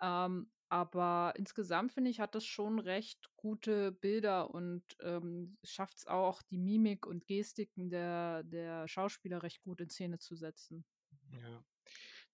[0.00, 6.42] Ähm, aber insgesamt, finde ich, hat das schon recht gute Bilder und, ähm, schafft's auch,
[6.42, 10.84] die Mimik und Gestiken der der Schauspieler recht gut in Szene zu setzen.
[11.32, 11.64] Ja.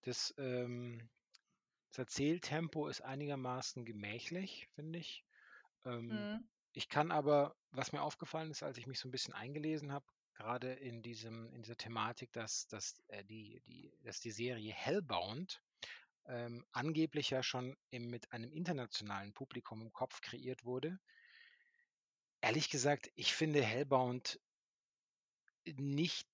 [0.03, 1.11] Das, ähm
[1.91, 5.25] das Erzähltempo ist einigermaßen gemächlich, finde ich.
[5.85, 6.47] Ähm, Mhm.
[6.75, 10.07] ich kann aber was mir aufgefallen ist, als ich mich so 'n bisschen eingelesen habe,
[10.35, 15.63] grade in diesem in dieser Thematik, dass dass, äh, die die dass die Serie Hellbound,
[16.29, 20.99] ähm, angeblich ja schon im mit einem internationalen Publikum im Kopf kreiert wurde.
[22.41, 24.41] Ehrlich gesagt, ich finde Hellbound
[25.65, 26.29] nicht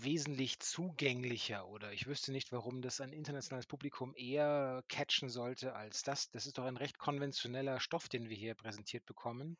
[0.00, 6.02] wesentlich zugänglicher oder ich wüsste nicht, warum das ein internationales Publikum eher catchen sollte als
[6.02, 6.30] das.
[6.30, 9.58] Das ist doch ein recht konventioneller Stoff, den wir hier präsentiert bekommen,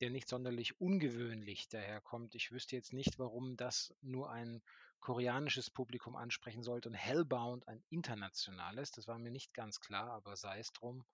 [0.00, 2.34] der nicht sonderlich ungewöhnlich daherkommt.
[2.34, 4.62] Ich wüsste jetzt nicht, warum das nur ein
[5.06, 8.90] koreanisches Publikum ansprechen sollte und Hellbound ein internationales.
[8.92, 11.04] Das war mir nicht ganz klar, aber sei es drum.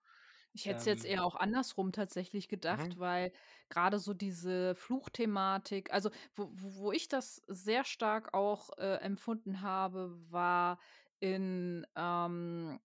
[0.55, 2.93] Ich hätte es jetzt Ähm eher auch andersrum tatsächlich Mhm.
[2.93, 3.31] gedacht, weil
[3.69, 9.61] grade so diese Fluchthematik also, wo wo wo ich das sehr stark auch, äh, empfunden
[9.61, 10.79] habe, war
[11.19, 12.79] in, ähm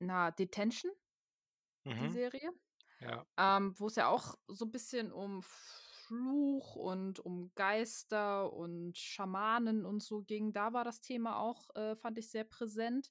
[0.00, 0.92] na, „Detention“,
[2.00, 2.08] die Mhm.
[2.08, 2.50] Serie,
[3.00, 3.26] Ja.
[3.38, 5.42] ähm, wo's ja auch so bisschen um
[6.06, 10.52] Fluch und um Geister und Schamanen und so ging.
[10.52, 13.10] Da war das Thema auch, äh, fand ich sehr präsent.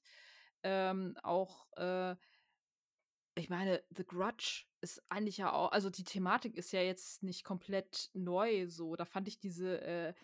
[0.62, 2.16] Ähm, auch, äh
[3.38, 7.44] ich meine, „The Grudge“ ist eigentlich ja au also, die Thematik ist ja jetzt nicht
[7.44, 8.96] komplett neu so.
[8.96, 10.14] Da fand ich diese, äh,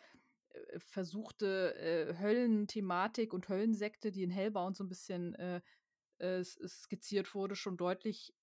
[0.51, 5.63] äh, versuchte, äh, Höllenthematik und Höllensekte, die in Hellbound so 'n bisschen, äh,
[6.19, 8.35] äh, skizziert wurde, schon deutlich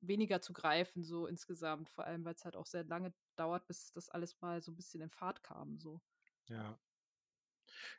[0.00, 4.08] weniger zu greifen so insgesamt, vor allem, weil's halt auch sehr lange dauert, bis das
[4.10, 6.00] alles mal so 'n bisschen in Fahrt kam so.
[6.48, 6.78] Ja.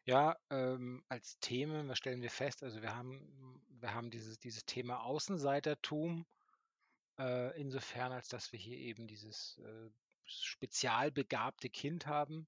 [0.07, 2.61] Ja, ähm, als Themen, was stellen wir fest?
[2.61, 6.27] Also, wir haben wir haben dieses dieses Thema Außenseitertum,
[7.19, 9.89] äh, insofern, als dass wir hier eben dieses, äh,
[10.25, 12.47] spezial begabte Kind haben,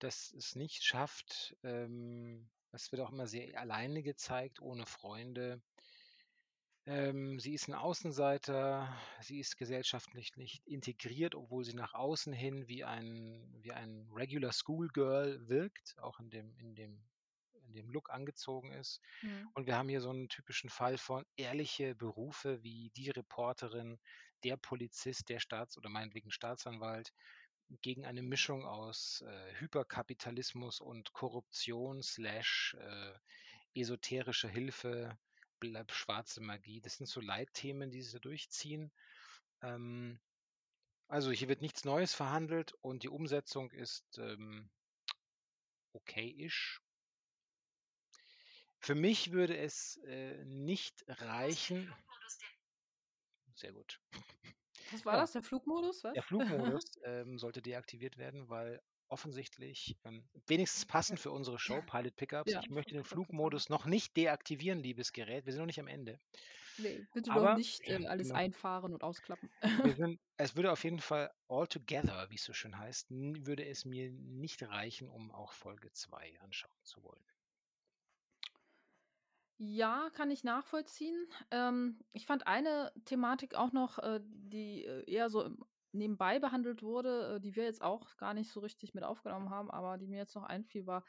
[0.00, 5.62] das es nicht schafft, ähm es wird auch immer sehr alleine gezeigt, ohne Freunde.
[6.90, 12.66] Ähm, sie ist 'n Außenseiter, sie ist gesellschaftlich nicht integriert, obwohl sie nach außen hin
[12.66, 17.08] wie ein wie ein Regular School Girl wirkt, auch in dem in dem
[17.62, 19.00] in dem Look angezogen ist.
[19.22, 19.52] Mhm.
[19.54, 24.00] Und wir haben hier so 'n typischen Fall von ehrliche Berufe wie die Reporterin,
[24.42, 27.12] der Polizist, der Staats oder meinetwegen Staatsanwalt
[27.82, 33.14] gegen eine Mischung aus, äh, Hyperkapitalismus und Korruption slash, äh,
[33.74, 35.18] esoterische Hilfe,
[35.60, 36.80] bla schwarze Magie.
[36.80, 38.90] Das sind so Leitthemen, die sie durchziehen.
[39.62, 40.18] Ähm,
[41.08, 44.70] also, hier wird nichts Neues verhandelt und die Umsetzung ist, ähm
[45.94, 46.80] okay-ish.
[48.78, 51.92] Für mich würde es, äh, nicht reichen
[53.54, 54.00] Sehr gut.
[54.90, 55.20] Was war Ja.
[55.20, 56.24] das, der Flugmodus, Der was?
[56.24, 62.54] Flugmodus, ähm, sollte deaktiviert werden, weil offensichtlich, ähm wenigstens passend für unsere Show Pilot Pickups,
[62.54, 63.04] Ja, ich möchte den.
[63.04, 65.46] Flugmodus noch nicht deaktivieren, liebes Gerät.
[65.46, 66.18] Wir sind noch nicht am Ende.
[66.76, 68.34] Ne, bitte Aber nicht, äh, alles genau.
[68.34, 69.50] einfahren und ausklappen.
[69.96, 74.62] Sind es würde auf jeden Fall altogether, wie's so schön heißt, würde es mir nicht
[74.62, 77.24] reichen, um auch Folge 2 anschauen zu wollen.
[79.62, 81.26] Ja, kann ich nachvollziehen.
[81.50, 85.62] Ähm, ich fand eine Thematik auch noch, äh, die, äh, eher so im
[85.92, 89.70] nebenbei behandelt wurde, äh, die wir jetzt auch gar nicht so richtig mit aufgenommen haben,
[89.70, 91.04] aber die mir jetzt noch einfiel, war,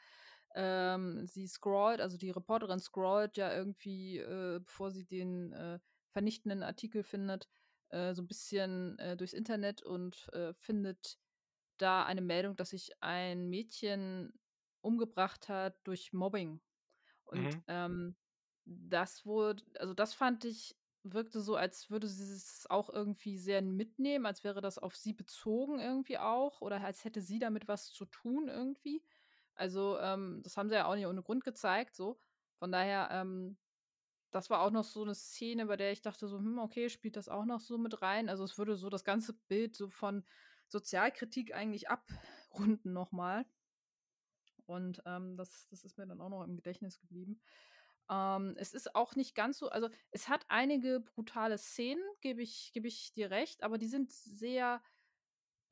[0.54, 5.80] ähm, sie scrollt also, die Reporterin scrollt ja irgendwie, äh, bevor sie den, äh,
[6.10, 7.48] vernichtenden Artikel findet,
[7.90, 11.18] äh, so 'n bisschen, äh, durchs Internet und, äh, findet
[11.78, 14.34] da eine Meldung, dass sich ein Mädchen
[14.82, 16.62] umgebracht hat durch Mobbing.
[17.24, 17.62] Und, Mhm.
[17.68, 18.16] ähm,
[18.66, 23.62] das wurd also, das fand ich wirkte so, als würde sie es auch irgendwie sehr
[23.62, 27.92] mitnehmen, als wäre das auf sie bezogen irgendwie auch oder als hätte sie damit was
[27.92, 29.04] zu tun irgendwie.
[29.54, 32.18] Also, ähm, das haben sie ja auch nicht ohne Grund gezeigt so.
[32.56, 33.58] Von daher, ähm,
[34.32, 37.16] das war auch noch so 'ne Szene, bei der ich dachte so: „Hm, okay, spielt
[37.16, 40.24] das auch noch so mit rein?“ Also, es würde so das ganze Bild so von
[40.68, 43.46] Sozialkritik eigentlich abrunden noch mal.
[44.66, 47.40] Und, ähm, das das ist mir dann auch noch im Gedächtnis geblieben.
[48.10, 52.72] Ähm, es ist auch nicht ganz so also, es hat einige brutale Szenen, gebe ich
[52.72, 54.82] gebe ich dir recht, aber die sind sehr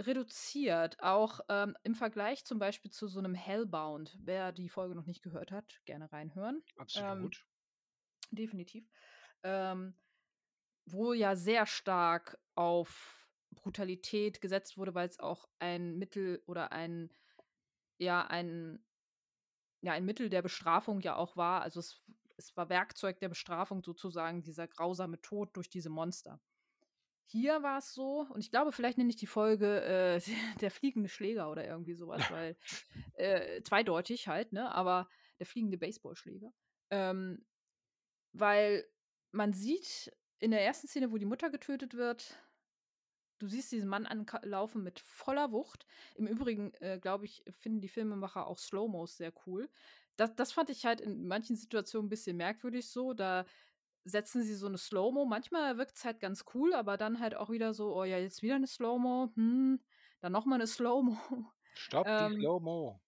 [0.00, 4.18] reduziert, auch, ähm, im Vergleich zum Beispiel zu so 'nem Hellbound.
[4.22, 6.64] Wer die Folge noch nicht gehört hat, gerne reinhören.
[6.94, 7.46] Ähm, Absolut.
[8.32, 8.90] definitiv.
[9.44, 9.96] Ähm,
[10.86, 17.10] wo ja sehr stark auf Brutalität gesetzt wurde, weil es auch ein Mittel oder ein
[17.98, 18.84] ja, ein
[19.82, 21.62] ja, ein Mittel der Bestrafung ja auch war.
[21.62, 22.02] Also, es
[22.40, 26.40] es war Werkzeug der Bestrafung sozusagen, dieser grausame Tod durch diese Monster.
[27.26, 30.20] Hier war es so und ich glaube, vielleicht nenne ich die Folge, äh,
[30.60, 32.56] „Der fliegende Schläger“ oder irgendwie sowas, weil,
[33.14, 36.52] äh zweideutig halt, ne, aber der fliegende Baseballschläger.
[36.90, 37.46] Ähm,
[38.32, 38.86] weil
[39.32, 42.38] man sieht in der ersten Szene, wo die Mutter getötet wird
[43.38, 45.86] du siehst diesen Mann anlaufen mit voller Wucht.
[46.14, 49.70] Im Übrigen, äh, glaube ich, finden die Filmemacher auch Slow-Mos sehr cool.
[50.20, 53.14] Das das fand ich halt in manchen Situationen 'n bisschen merkwürdig so.
[53.14, 53.46] Da
[54.04, 55.24] setzen sie so 'ne Slow-Mo.
[55.26, 58.58] Manchmal wirkt's halt ganz cool, aber dann halt auch wieder so: „Oh ja, jetzt wieder
[58.58, 59.80] 'ne Slow-Mo, hm,
[60.20, 63.00] dann noch mal 'ne Slow-Mo.“ Stopp die Ähm Slow-Mo.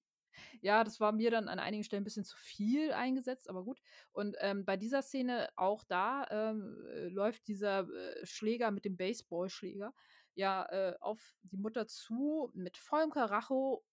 [0.61, 3.81] ja, das war mir dann an einigen Stellen 'n bisschen zu viel eingesetzt, aber gut.
[4.13, 8.97] Und, ähm, bei dieser Szene auch da, ähm, äh, läuft dieser, äh, Schläger mit dem
[8.97, 9.93] Baseballschläger
[10.35, 13.85] ja, äh, auf die Mutter zu mit vollem Karacho,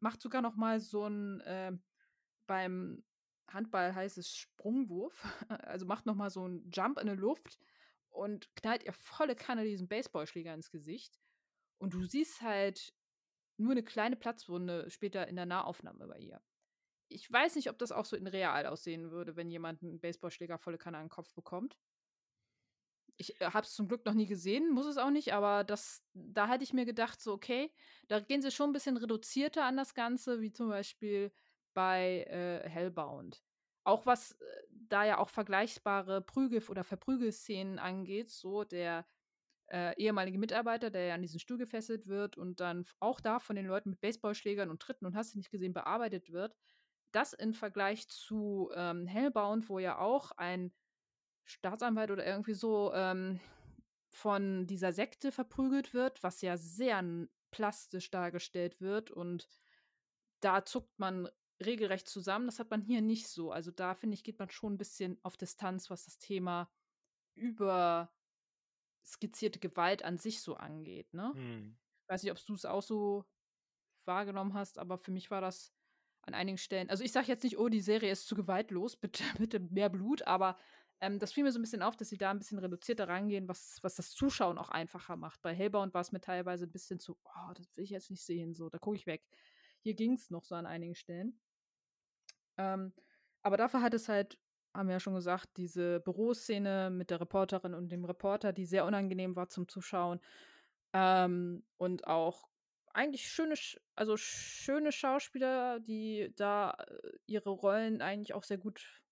[0.00, 1.72] macht sogar noch mal so 'n, äh
[2.46, 3.04] beim
[3.48, 7.58] Handball heißt es Sprungwurf, also macht noch mal so 'n Jump in der Luft
[8.10, 11.18] und knallt ihr volle Kanne diesen Baseballschläger ins Gesicht.
[11.78, 12.94] Und du siehst halt
[13.58, 16.42] nur 'ne kleine Platzwunde später in der Nahaufnahme bei ihr.
[17.08, 20.58] Ich weiß nicht, ob das auch so in real aussehen würde, wenn jemand 'n Baseballschläger
[20.58, 21.76] volle Kanne an 'n Kopf bekommt.
[23.20, 26.04] Ich, äh, habe es zum Glück noch nie gesehen, muss es auch nicht, aber das
[26.14, 27.72] da hatte ich mir gedacht, so: „Okay,
[28.08, 31.32] da gehen sie schon 'n bisschen reduzierter an das Ganze“, wie zum Beispiel
[31.74, 33.42] bei, äh, Hellbound.
[33.84, 39.06] Auch was, äh, da ja auch vergleichbare Prügel oder Verprügelszenen angeht, so der,
[39.70, 43.56] äh, ehemalige Mitarbeiter, der ja an diesen Stuhl gefesselt wird und dann auch da von
[43.56, 46.54] den Leuten mit Baseballschlägern und Tritten und hast du nicht gesehen, bearbeitet wird.
[47.12, 50.72] Das im Vergleich zu, ähm, Hellbound, wo ja auch ein
[51.44, 53.40] Staatsanwalt oder irgendwie so, ähm,
[54.10, 57.02] von dieser Sekte verprügelt wird, was ja sehr
[57.50, 59.48] plastisch dargestellt wird und
[60.40, 61.28] da zuckt man
[61.62, 62.46] regelrecht zusammen.
[62.46, 63.52] Das hat man hier nicht so.
[63.52, 66.70] Also, da finde ich, geht man schon 'n bisschen auf Distanz, was das Thema
[67.34, 68.10] überskizzierte
[69.60, 71.34] Gewalt an sich so angeht, ne?
[71.34, 71.76] Mhm.
[72.08, 73.24] Weiß nicht, ob du's auch so
[74.06, 75.74] wahrgenommen hast, aber für mich war das
[76.22, 79.24] an einigen Stellen also, ich sage jetzt nicht: „Oh, die Serie ist zu gewaltlos, bitte
[79.38, 80.58] bitte mehr Blut“, aber,
[81.00, 83.48] ähm, das fiel mir so 'n bisschen auf, dass sie da 'n bisschen reduzierter rangehen,
[83.48, 85.42] was was das Zuschauen auch einfacher macht.
[85.42, 88.54] Bei Hellbound war's mir teilweise 'n bisschen zu: „Oh, das will ich jetzt nicht sehen“,
[88.54, 89.24] so, da gucke ich weg.
[89.82, 91.40] Hier ging's noch so an einigen Stellen.
[92.58, 92.92] Ähm,
[93.42, 94.38] aber dafür hat es halt
[94.74, 98.86] haben wir ja schon gesagt, diese Büroszene mit der Reporterin und dem Reporter, die sehr
[98.86, 100.20] unangenehm war zum Zuschauen.
[100.94, 102.48] Ähm, und auch
[102.94, 109.02] eigentlich schöne Sch also schöne Schauspieler, die da, äh, ihre Rollen eigentlich auch sehr gut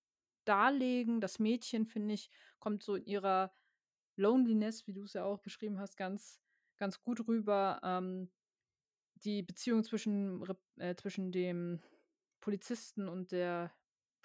[0.45, 1.21] darlegen.
[1.21, 3.53] Das Mädchen, finde ich, kommt so in ihrer
[4.17, 6.41] Loneliness, wie du's ja auch beschrieben hast, ganz
[6.79, 7.81] ganz gut rüber.
[7.85, 8.31] Ähm,
[9.17, 10.43] die Beziehung zwischen
[10.79, 11.83] äh, zwischen dem
[12.41, 13.73] Polizisten und der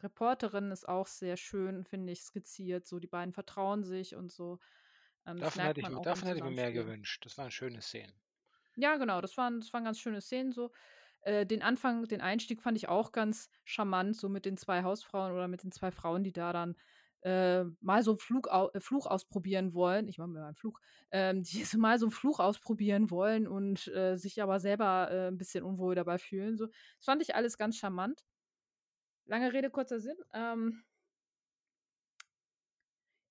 [0.01, 2.85] Reporterin ist auch sehr schön, finde ich, skizziert.
[2.85, 4.59] So, die beiden vertrauen sich und so.
[5.25, 7.25] Ähm, das Davon hätte ich davon hätte ich mir mehr gewünscht.
[7.25, 8.13] Das waren schöne Szenen.
[8.77, 10.71] Ja, genau, das waren das waren ganz schöne Szenen so.
[11.21, 15.31] Äh, den Anfang den Einstieg fand ich auch ganz charmant, so mit den 2 Hausfrauen
[15.33, 16.75] oder mit den 2 Frauen, die da dann,
[17.25, 20.07] äh, mal so Flug au äh, Fluch ausprobieren wollen.
[20.07, 20.79] Ich mache mir mal 'n Fluch.
[21.11, 25.27] Ähm, die so mal so 'n Fluch ausprobieren wollen und, äh, sich aber selber, äh,
[25.29, 26.67] 'n bisschen unwohl dabei fühlen, so.
[26.67, 28.21] Das fand ich alles ganz charmant.
[29.27, 30.83] Lange Rede, kurzer Sinn, ähm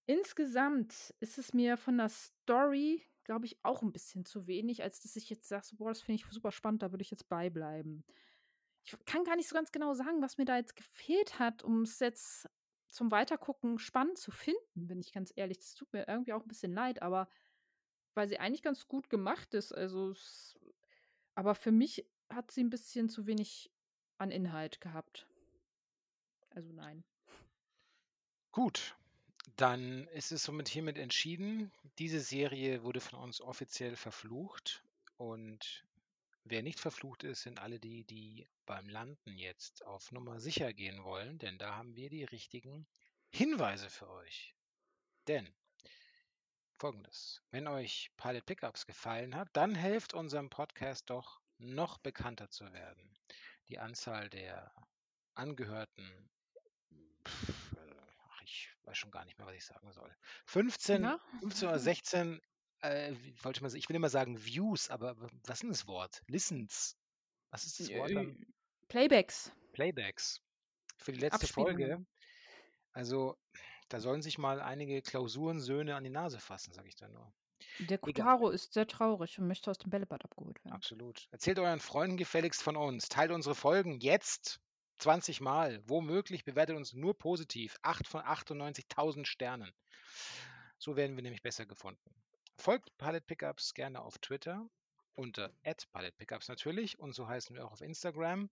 [0.09, 5.01] insgesamt ist es mir von der Story, glaube ich, auch 'n bisschen zu wenig, als
[5.01, 7.49] dass ich jetzt sage „Boah, das finde ich super spannend, da würde ich jetzt bei
[7.51, 8.05] bleiben.“
[8.84, 12.01] Ich kann gar nicht so ganz genau sagen, was mir da jetzt gefehlt hat, um's
[12.01, 12.49] jetzt
[12.95, 15.59] zum Weitergucken spannend zu finden, bin ich ganz ehrlich.
[15.61, 17.28] Das tut mir irgendwie auch 'n bisschen leid, aber
[18.14, 20.14] weil sie eigentlich ganz gut gemacht ist, also
[21.36, 23.72] aber für mich hat sie 'n bisschen zu wenig
[24.18, 25.26] an Inhalt gehabt.
[26.53, 27.05] Also, nein.
[28.55, 28.95] Gut,
[29.57, 31.72] dann ist es somit hiermit entschieden.
[31.99, 34.84] Diese Serie wurde von uns offiziell verflucht
[35.16, 35.84] und
[36.45, 41.03] wer nicht verflucht ist, sind alle die, die beim Landen jetzt auf Nummer sicher gehen
[41.05, 42.86] wollen, denn da haben wir die richtigen
[43.30, 44.55] Hinweise für euch.
[45.26, 45.53] Denn
[46.76, 52.72] Folgendes: Wenn euch Pilot Pickups gefallen hat, dann helft unserem Podcast doch, noch bekannter zu
[52.72, 53.16] werden.
[53.68, 54.74] Die Anzahl der
[55.34, 56.30] angehörten
[57.24, 57.30] äh,
[58.28, 60.14] ach, ich weiß schon gar nicht mehr, was ich sagen soll.
[60.47, 61.20] 15 Ja.
[61.40, 62.42] 15 oder 16,
[62.85, 65.16] äh, wollte man sa ich will immer sagen Views, aber
[65.47, 66.22] was ist 'n das Wort?
[66.28, 66.97] Listens.
[67.51, 68.45] Was ist das Wort dann?
[68.89, 69.53] Playbacks.
[69.72, 70.41] Playbacks
[70.99, 72.05] für die letzte Folge.
[72.93, 73.37] Also,
[73.89, 77.32] Da sollen sich mal einige Klausurensöhne an die Nase fassen, sage ich da nur.
[77.78, 77.99] Der Egal.
[78.01, 80.72] Kotaro ist sehr traurig und möchte aus dem Bällebad abgeholt werden.
[80.72, 81.28] Absolut.
[81.30, 83.09] Erzählt euren Freunden gefälligst von uns.
[83.09, 84.61] Teilt unsere Folgen jetzt
[84.99, 85.82] 20 Mal.
[85.89, 87.76] Womöglich bewertet uns nur positiv.
[87.82, 89.72] 8 von 98.000 Sternen.
[90.78, 92.23] So werden wir nämlich besser gefunden.
[92.64, 94.66] Folgt Palette Pickups gerne auf Twitter
[95.16, 95.52] unter
[95.92, 98.48] @paletpickups natürlich und so heißen wir auch auf Instagram.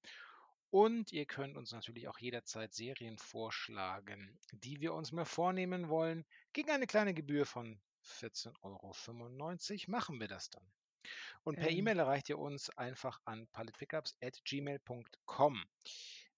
[0.69, 6.27] Und ihr könnt uns natürlich auch jederzeit Serien vorschlagen, die wir uns mal vornehmen wollen.
[6.53, 8.95] Gegen eine kleine Gebühr von 14,95 Euro
[9.91, 10.71] machen wir das dann.
[11.43, 11.79] Und per Ähm.
[11.79, 15.65] E-Mail erreicht ihr uns einfach an paletpickups.gmail.com.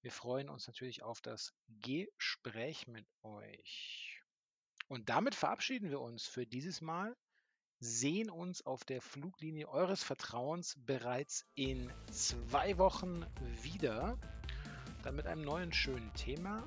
[0.01, 4.22] Wir freuen uns natürlich auf das Gespräch mit euch.
[4.87, 7.16] Und damit verabschieden wir uns für dieses Mal,
[7.85, 13.26] sehen uns auf der Fluglinie eures Vertrauens bereits in zwei Wochen
[13.62, 14.16] wieder.
[15.03, 16.66] Dann mit einem neuen schönen Thema.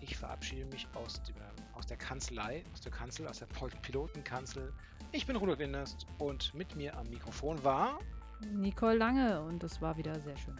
[0.00, 1.34] Ich verabschiede mich aus, dem,
[1.74, 3.46] aus der Kanzlei, aus der Kanzel, aus der
[3.82, 4.72] Pilotenkanzel.
[5.12, 7.98] Ich bin Rudolf Inderst und mit mir am Mikrofon war.
[8.50, 10.58] Nicole Lange und es war wieder sehr schön.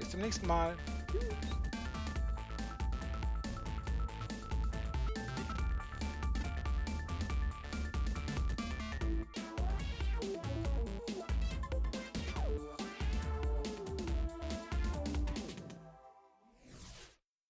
[0.00, 0.76] Bis zum nächsten Mal.
[1.12, 1.67] Tschüss.